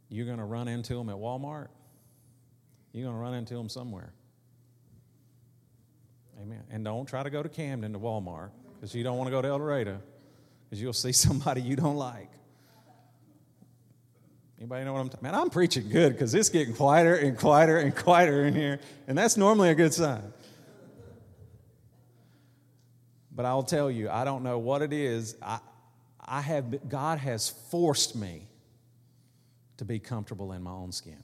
You're 0.09 0.27
going 0.27 0.39
to 0.39 0.45
run 0.45 0.69
into 0.69 0.95
them 0.95 1.09
at 1.09 1.17
Walmart 1.17 1.69
you're 2.97 3.05
going 3.05 3.17
to 3.17 3.21
run 3.21 3.35
into 3.35 3.53
them 3.53 3.69
somewhere. 3.69 4.15
Amen. 6.41 6.63
And 6.71 6.83
don't 6.83 7.05
try 7.05 7.23
to 7.23 7.29
go 7.29 7.43
to 7.43 7.49
Camden 7.51 7.93
to 7.93 7.99
Walmart 7.99 8.53
because 8.77 8.95
you 8.95 9.03
don't 9.03 9.17
want 9.17 9.29
to 9.29 9.31
go 9.31 9.43
to 9.43 9.49
El 9.49 9.59
Dorado 9.59 10.01
because 10.65 10.81
you'll 10.81 10.93
see 10.93 11.13
somebody 11.27 11.63
you 11.63 11.77
don't 11.77 11.97
like. 11.97 12.31
Anybody 14.59 14.85
know 14.85 14.95
what 14.95 15.01
I'm 15.01 15.09
talking? 15.11 15.23
Man, 15.23 15.35
I'm 15.35 15.51
preaching 15.51 15.89
good 15.91 16.13
because 16.13 16.35
it's 16.35 16.49
getting 16.49 16.75
quieter 16.75 17.15
and 17.15 17.37
quieter 17.37 17.77
and 17.77 17.95
quieter 17.95 18.45
in 18.47 18.55
here, 18.55 18.81
and 19.07 19.17
that's 19.17 19.37
normally 19.37 19.69
a 19.69 19.75
good 19.75 19.93
sign. 19.93 20.33
But 23.31 23.45
I'll 23.45 23.63
tell 23.63 23.91
you, 23.91 24.09
I 24.09 24.25
don't 24.25 24.43
know 24.43 24.59
what 24.59 24.81
it 24.81 24.95
is. 24.95 25.37
I, 25.43 25.59
I 26.25 26.41
have 26.41 26.89
God 26.89 27.19
has 27.19 27.51
forced 27.51 28.17
me 28.17 28.49
to 29.77 29.85
be 29.85 29.99
comfortable 29.99 30.53
in 30.53 30.63
my 30.63 30.71
own 30.71 30.91
skin. 30.91 31.23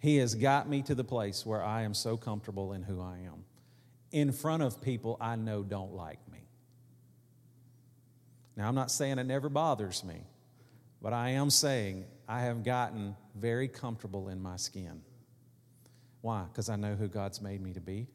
He 0.00 0.16
has 0.16 0.34
got 0.34 0.68
me 0.68 0.82
to 0.82 0.96
the 0.96 1.04
place 1.04 1.46
where 1.46 1.62
I 1.62 1.82
am 1.82 1.94
so 1.94 2.16
comfortable 2.16 2.72
in 2.72 2.82
who 2.82 3.00
I 3.00 3.18
am. 3.18 3.44
In 4.10 4.32
front 4.32 4.62
of 4.62 4.80
people 4.80 5.16
I 5.20 5.36
know 5.36 5.62
don't 5.62 5.92
like 5.94 6.18
me. 6.30 6.38
Now, 8.56 8.66
I'm 8.68 8.74
not 8.74 8.90
saying 8.90 9.18
it 9.18 9.24
never 9.24 9.48
bothers 9.48 10.02
me, 10.02 10.24
but 11.00 11.12
I 11.12 11.30
am 11.30 11.48
saying 11.48 12.06
I 12.26 12.40
have 12.40 12.64
gotten 12.64 13.14
very 13.36 13.68
comfortable 13.68 14.28
in 14.28 14.42
my 14.42 14.56
skin. 14.56 15.02
Why? 16.22 16.44
Because 16.50 16.68
I 16.68 16.76
know 16.76 16.94
who 16.94 17.08
God's 17.08 17.40
made 17.40 17.60
me 17.60 17.72
to 17.74 17.80
be, 17.80 18.08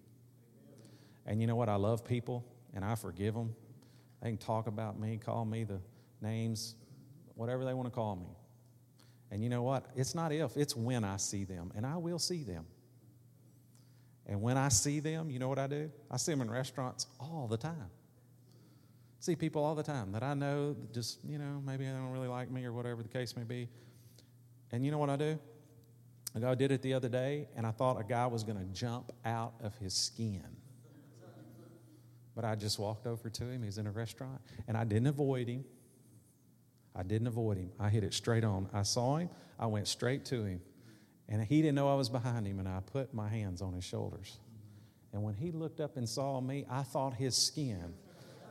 And 1.25 1.39
you 1.39 1.47
know 1.47 1.56
what? 1.56 1.69
I 1.69 1.75
love 1.75 2.03
people 2.03 2.45
and 2.73 2.84
I 2.84 2.95
forgive 2.95 3.34
them. 3.34 3.56
They 4.21 4.29
can 4.29 4.38
talk 4.38 4.67
about 4.67 4.99
me, 4.99 5.17
call 5.17 5.45
me 5.45 5.63
the 5.63 5.79
names, 6.21 6.75
whatever 7.36 7.63
they 7.65 7.73
want 7.73 7.88
to 7.88 7.91
call 7.91 8.15
me. 8.15 8.36
And 9.32 9.43
you 9.43 9.49
know 9.49 9.63
what? 9.63 9.86
It's 9.95 10.13
not 10.13 10.32
if, 10.32 10.58
it's 10.58 10.75
when 10.75 11.03
I 11.03 11.17
see 11.17 11.43
them, 11.43 11.71
and 11.75 11.86
I 11.86 11.97
will 11.97 12.19
see 12.19 12.43
them. 12.43 12.65
And 14.26 14.42
when 14.42 14.58
I 14.58 14.70
see 14.70 15.00
them, 15.00 15.30
you 15.30 15.40
know 15.40 15.50
what 15.50 15.60
I 15.60 15.68
do? 15.68 15.92
I 16.10 16.18
see 16.18 16.32
them 16.32 16.42
in 16.42 16.50
restaurants 16.50 17.08
all 17.20 17.48
the 17.50 17.58
time. 17.58 17.90
See 19.20 19.36
people 19.36 19.64
all 19.64 19.76
the 19.76 19.84
time 19.84 20.12
that 20.14 20.24
I 20.24 20.34
know 20.34 20.76
just, 20.94 21.24
you 21.24 21.38
know, 21.38 21.62
maybe 21.66 21.86
they 21.86 21.92
don't 21.92 22.12
really 22.12 22.28
like 22.28 22.52
me 22.52 22.66
or 22.66 22.74
whatever 22.74 23.02
the 23.02 23.10
case 23.10 23.36
may 23.36 23.44
be. 23.44 23.70
And 24.72 24.86
you 24.86 24.92
know 24.92 24.98
what 24.98 25.10
I 25.10 25.16
do? 25.18 25.40
I 26.36 26.56
did 26.56 26.72
it 26.72 26.82
the 26.82 26.96
other 26.96 27.10
day, 27.10 27.48
and 27.56 27.68
I 27.68 27.72
thought 27.72 28.00
a 28.00 28.04
guy 28.04 28.26
was 28.26 28.44
going 28.44 28.58
to 28.58 28.66
jump 28.74 29.12
out 29.24 29.54
of 29.62 29.78
his 29.78 29.94
skin. 29.94 30.44
But 32.36 32.44
I 32.44 32.56
just 32.56 32.80
walked 32.80 33.06
over 33.06 33.30
to 33.30 33.44
him. 33.44 33.62
He's 33.62 33.78
in 33.78 33.86
a 33.86 33.92
restaurant, 33.92 34.42
and 34.68 34.76
I 34.76 34.84
didn't 34.84 35.08
avoid 35.08 35.48
him. 35.48 35.64
I 36.96 37.04
didn't 37.04 37.28
avoid 37.28 37.58
him. 37.58 37.72
I 37.80 37.90
hit 37.90 38.04
it 38.04 38.14
straight 38.14 38.44
on. 38.44 38.68
I 38.74 38.82
saw 38.82 39.18
him. 39.18 39.30
I 39.60 39.68
went 39.68 39.88
straight 39.88 40.26
to 40.26 40.44
him. 40.44 40.62
And 41.30 41.42
he 41.42 41.62
didn't 41.62 41.76
know 41.76 41.92
I 41.92 41.96
was 41.96 42.10
behind 42.10 42.46
him, 42.46 42.60
and 42.60 42.68
I 42.68 42.80
put 42.80 43.14
my 43.14 43.30
hands 43.30 43.62
on 43.62 43.74
his 43.74 43.84
shoulders. 43.84 44.40
And 45.14 45.24
when 45.24 45.36
he 45.36 45.52
looked 45.52 45.80
up 45.80 45.96
and 45.96 46.08
saw 46.08 46.42
me, 46.42 46.66
I 46.70 46.84
thought 46.84 47.14
his 47.14 47.36
skin 47.36 47.94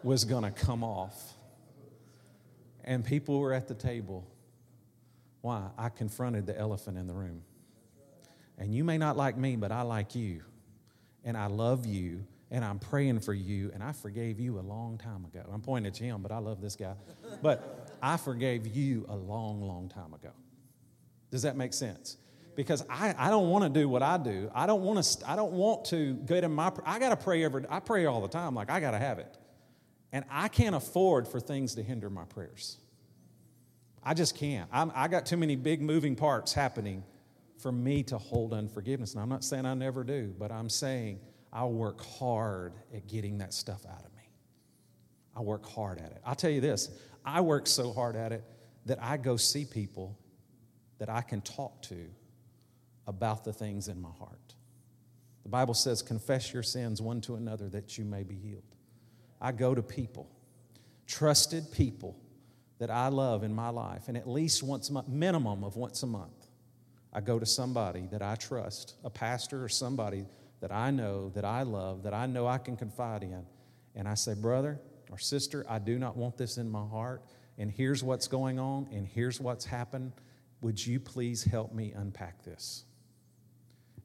was 0.03 0.25
going 0.25 0.45
to 0.45 0.51
come 0.51 0.83
off. 0.83 1.35
And 2.85 3.05
people 3.05 3.39
were 3.39 3.53
at 3.53 3.69
the 3.69 3.75
table. 3.75 4.27
Why? 5.41 5.69
I 5.77 5.89
confronted 5.89 6.47
the 6.47 6.59
elephant 6.59 6.99
in 6.99 7.07
the 7.07 7.15
room. 7.15 7.43
And 8.59 8.75
you 8.75 8.85
may 8.85 8.99
not 8.99 9.17
like 9.17 9.37
me, 9.37 9.57
but 9.57 9.73
I 9.73 9.83
like 9.83 10.15
you. 10.15 10.43
And 11.25 11.37
I 11.37 11.47
love 11.47 11.85
you. 11.85 12.25
And 12.51 12.65
I'm 12.65 12.79
praying 12.79 13.21
for 13.21 13.35
you. 13.35 13.71
And 13.75 13.83
I 13.83 13.93
forgave 13.93 14.39
you 14.39 14.59
a 14.59 14.63
long 14.63 14.99
time 14.99 15.25
ago. 15.25 15.43
I'm 15.53 15.61
pointing 15.61 15.91
at 15.91 15.97
him, 15.97 16.23
but 16.23 16.31
I 16.33 16.39
love 16.39 16.61
this 16.61 16.77
guy. 16.77 16.95
But 17.41 17.97
I 18.03 18.17
forgave 18.17 18.67
you 18.67 19.05
a 19.09 19.17
long, 19.17 19.63
long 19.63 19.89
time 19.89 20.15
ago. 20.15 20.31
Does 21.31 21.43
that 21.43 21.57
make 21.57 21.73
sense? 21.73 22.19
Because 22.55 22.85
I, 22.91 23.15
I 23.17 23.31
don't 23.31 23.49
want 23.49 23.65
to 23.65 23.81
do 23.81 23.89
what 23.89 24.03
I 24.03 24.19
do. 24.19 24.51
I 24.55 24.67
don't 24.67 24.83
want 24.83 25.03
to, 25.03 25.31
I 25.31 25.37
don't 25.37 25.53
want 25.53 25.87
to 25.87 26.15
get 26.15 26.45
in 26.45 26.53
my, 26.53 26.71
I 26.85 26.99
got 26.99 27.09
to 27.09 27.17
pray 27.17 27.45
every, 27.45 27.65
I 27.69 27.81
pray 27.81 28.05
all 28.05 28.21
the 28.21 28.29
time. 28.29 28.55
Like 28.55 28.71
I 28.71 28.81
got 28.81 28.91
to 28.91 28.99
have 28.99 29.19
it. 29.19 29.39
And 30.13 30.25
I 30.31 30.49
can't 30.49 30.75
afford 30.75 31.27
for 31.27 31.41
things 31.41 31.75
to 31.77 31.83
hinder 31.83 32.11
my 32.11 32.25
prayers. 32.25 32.79
I 34.03 34.15
just 34.15 34.37
can't. 34.37 34.69
I'm, 34.73 34.93
I 34.95 35.09
got 35.09 35.25
too 35.27 35.37
many 35.37 35.57
big 35.57 35.81
moving 35.81 36.17
parts 36.17 36.53
happening 36.53 37.05
for 37.59 37.73
me 37.73 38.03
to 38.05 38.19
hold 38.19 38.53
unforgiveness. 38.53 39.15
And 39.15 39.23
I'm 39.23 39.29
not 39.29 39.45
saying 39.45 39.65
I 39.65 39.75
never 39.75 40.05
do, 40.05 40.35
but 40.39 40.51
I'm 40.51 40.69
saying 40.69 41.21
I 41.53 41.65
work 41.65 42.05
hard 42.05 42.75
at 42.95 43.07
getting 43.07 43.39
that 43.39 43.55
stuff 43.55 43.87
out 43.87 44.05
of 44.05 44.15
me. 44.17 44.29
I 45.37 45.41
work 45.41 45.65
hard 45.67 45.99
at 45.99 46.11
it. 46.11 46.21
I'll 46.27 46.35
tell 46.35 46.51
you 46.51 46.61
this 46.61 46.91
I 47.25 47.41
work 47.41 47.67
so 47.67 47.93
hard 47.93 48.17
at 48.17 48.33
it 48.33 48.45
that 48.87 49.03
I 49.03 49.17
go 49.17 49.37
see 49.37 49.65
people 49.65 50.19
that 50.99 51.09
I 51.09 51.21
can 51.21 51.41
talk 51.41 51.83
to 51.83 52.07
about 53.07 53.45
the 53.45 53.53
things 53.53 53.89
in 53.89 54.01
my 54.01 54.11
heart. 54.19 54.55
The 55.43 55.49
Bible 55.49 55.75
says, 55.75 56.03
confess 56.03 56.53
your 56.53 56.63
sins 56.63 57.03
one 57.03 57.21
to 57.23 57.35
another 57.35 57.69
that 57.71 57.99
you 57.99 58.05
may 58.05 58.23
be 58.23 58.37
healed. 58.37 58.63
I 59.41 59.53
go 59.53 59.75
to 59.75 59.83
people, 59.83 60.31
trusted 61.07 61.73
people 61.73 62.17
that 62.79 62.91
I 62.91 63.09
love 63.09 63.43
in 63.43 63.55
my 63.55 63.69
life, 63.69 64.09
and 64.09 64.17
at 64.17 64.29
least 64.29 64.63
once 64.63 64.89
a 64.89 64.93
month, 64.93 65.09
minimum 65.09 65.65
of 65.65 65.77
once 65.77 66.03
a 66.03 66.07
month, 66.07 66.47
I 67.13 67.21
go 67.21 67.39
to 67.39 67.47
somebody 67.47 68.09
that 68.11 68.23
I 68.23 68.37
trust, 68.37 68.95
a 69.05 69.11
pastor 69.11 69.63
or 69.63 69.69
somebody 69.69 70.27
that 70.61 70.73
I 70.73 70.91
know, 70.91 71.31
that 71.31 71.45
I 71.45 71.63
love, 71.63 72.05
that 72.05 72.15
I 72.15 72.27
know 72.27 72.47
I 72.47 72.59
can 72.59 72.77
confide 72.77 73.23
in, 73.23 73.45
and 73.95 74.09
I 74.09 74.15
say, 74.15 74.35
Brother 74.35 74.81
or 75.11 75.19
sister, 75.19 75.67
I 75.69 75.79
do 75.79 75.99
not 75.99 76.17
want 76.17 76.37
this 76.37 76.57
in 76.57 76.71
my 76.71 76.87
heart, 76.87 77.23
and 77.59 77.71
here's 77.71 78.03
what's 78.03 78.29
going 78.29 78.59
on, 78.59 78.89
and 78.93 79.07
here's 79.07 79.41
what's 79.41 79.65
happened. 79.65 80.13
Would 80.61 80.85
you 80.85 81.01
please 81.01 81.45
help 81.45 81.75
me 81.75 81.93
unpack 81.93 82.45
this? 82.45 82.85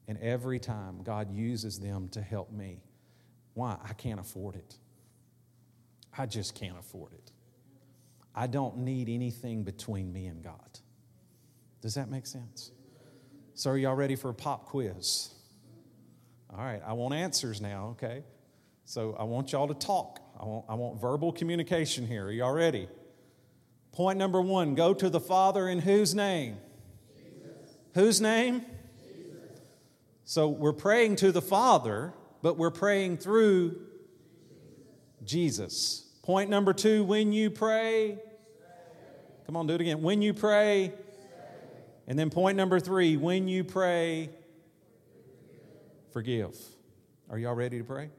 And 0.08 0.18
every 0.18 0.58
time 0.58 1.02
God 1.04 1.30
uses 1.30 1.78
them 1.78 2.08
to 2.10 2.22
help 2.22 2.50
me. 2.50 2.82
Why? 3.54 3.76
I 3.86 3.92
can't 3.92 4.18
afford 4.18 4.56
it. 4.56 4.76
I 6.16 6.26
just 6.26 6.54
can't 6.54 6.78
afford 6.78 7.12
it. 7.12 7.32
I 8.34 8.46
don't 8.46 8.78
need 8.78 9.08
anything 9.08 9.64
between 9.64 10.12
me 10.12 10.26
and 10.26 10.42
God. 10.42 10.80
Does 11.80 11.94
that 11.94 12.10
make 12.10 12.26
sense? 12.26 12.72
So, 13.54 13.70
are 13.70 13.78
y'all 13.78 13.94
ready 13.94 14.16
for 14.16 14.30
a 14.30 14.34
pop 14.34 14.66
quiz? 14.66 15.30
All 16.50 16.64
right, 16.64 16.80
I 16.86 16.92
want 16.94 17.14
answers 17.14 17.60
now, 17.60 17.96
okay? 18.00 18.22
So, 18.84 19.16
I 19.18 19.24
want 19.24 19.52
y'all 19.52 19.68
to 19.68 19.74
talk. 19.74 20.20
I 20.40 20.44
want, 20.44 20.64
I 20.68 20.74
want 20.74 21.00
verbal 21.00 21.32
communication 21.32 22.06
here. 22.06 22.26
Are 22.26 22.32
y'all 22.32 22.52
ready? 22.52 22.88
Point 23.90 24.18
number 24.18 24.40
one 24.40 24.74
go 24.74 24.94
to 24.94 25.10
the 25.10 25.20
Father 25.20 25.68
in 25.68 25.80
whose 25.80 26.14
name? 26.14 26.58
Jesus. 27.16 27.76
Whose 27.94 28.20
name? 28.20 28.64
So, 30.28 30.50
we're 30.50 30.74
praying 30.74 31.16
to 31.16 31.32
the 31.32 31.40
Father, 31.40 32.12
but 32.42 32.58
we're 32.58 32.70
praying 32.70 33.16
through 33.16 33.80
Jesus. 35.24 36.04
Point 36.22 36.50
number 36.50 36.74
two 36.74 37.02
when 37.02 37.32
you 37.32 37.48
pray, 37.48 38.18
come 39.46 39.56
on, 39.56 39.66
do 39.66 39.72
it 39.72 39.80
again. 39.80 40.02
When 40.02 40.20
you 40.20 40.34
pray, 40.34 40.92
and 42.06 42.18
then 42.18 42.28
point 42.28 42.58
number 42.58 42.78
three 42.78 43.16
when 43.16 43.48
you 43.48 43.64
pray, 43.64 44.28
forgive. 46.12 46.54
Are 47.30 47.38
y'all 47.38 47.54
ready 47.54 47.78
to 47.78 47.84
pray? 47.84 48.10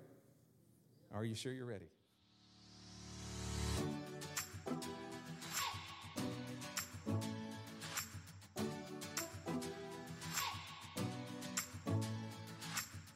Are 1.14 1.24
you 1.24 1.36
sure 1.36 1.54
you're 1.54 1.68
ready? 1.68 1.92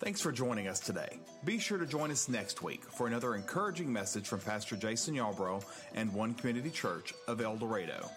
Thanks 0.04 0.20
for 0.20 0.34
joining 0.34 0.68
us 0.68 0.82
today. 0.82 1.18
Be 1.46 1.58
sure 1.58 1.78
to 1.78 1.86
join 1.86 2.12
us 2.12 2.28
next 2.28 2.62
week 2.62 2.84
for 2.84 3.08
another 3.08 3.36
encouraging 3.36 3.92
message 3.92 4.28
from 4.28 4.42
Pastor 4.42 4.76
Jason 4.76 5.16
Yarbrough 5.16 5.64
and 5.96 6.14
One 6.14 6.34
Community 6.34 6.72
Church 6.72 7.14
of 7.26 7.40
El 7.40 7.56
Dorado. 7.56 8.10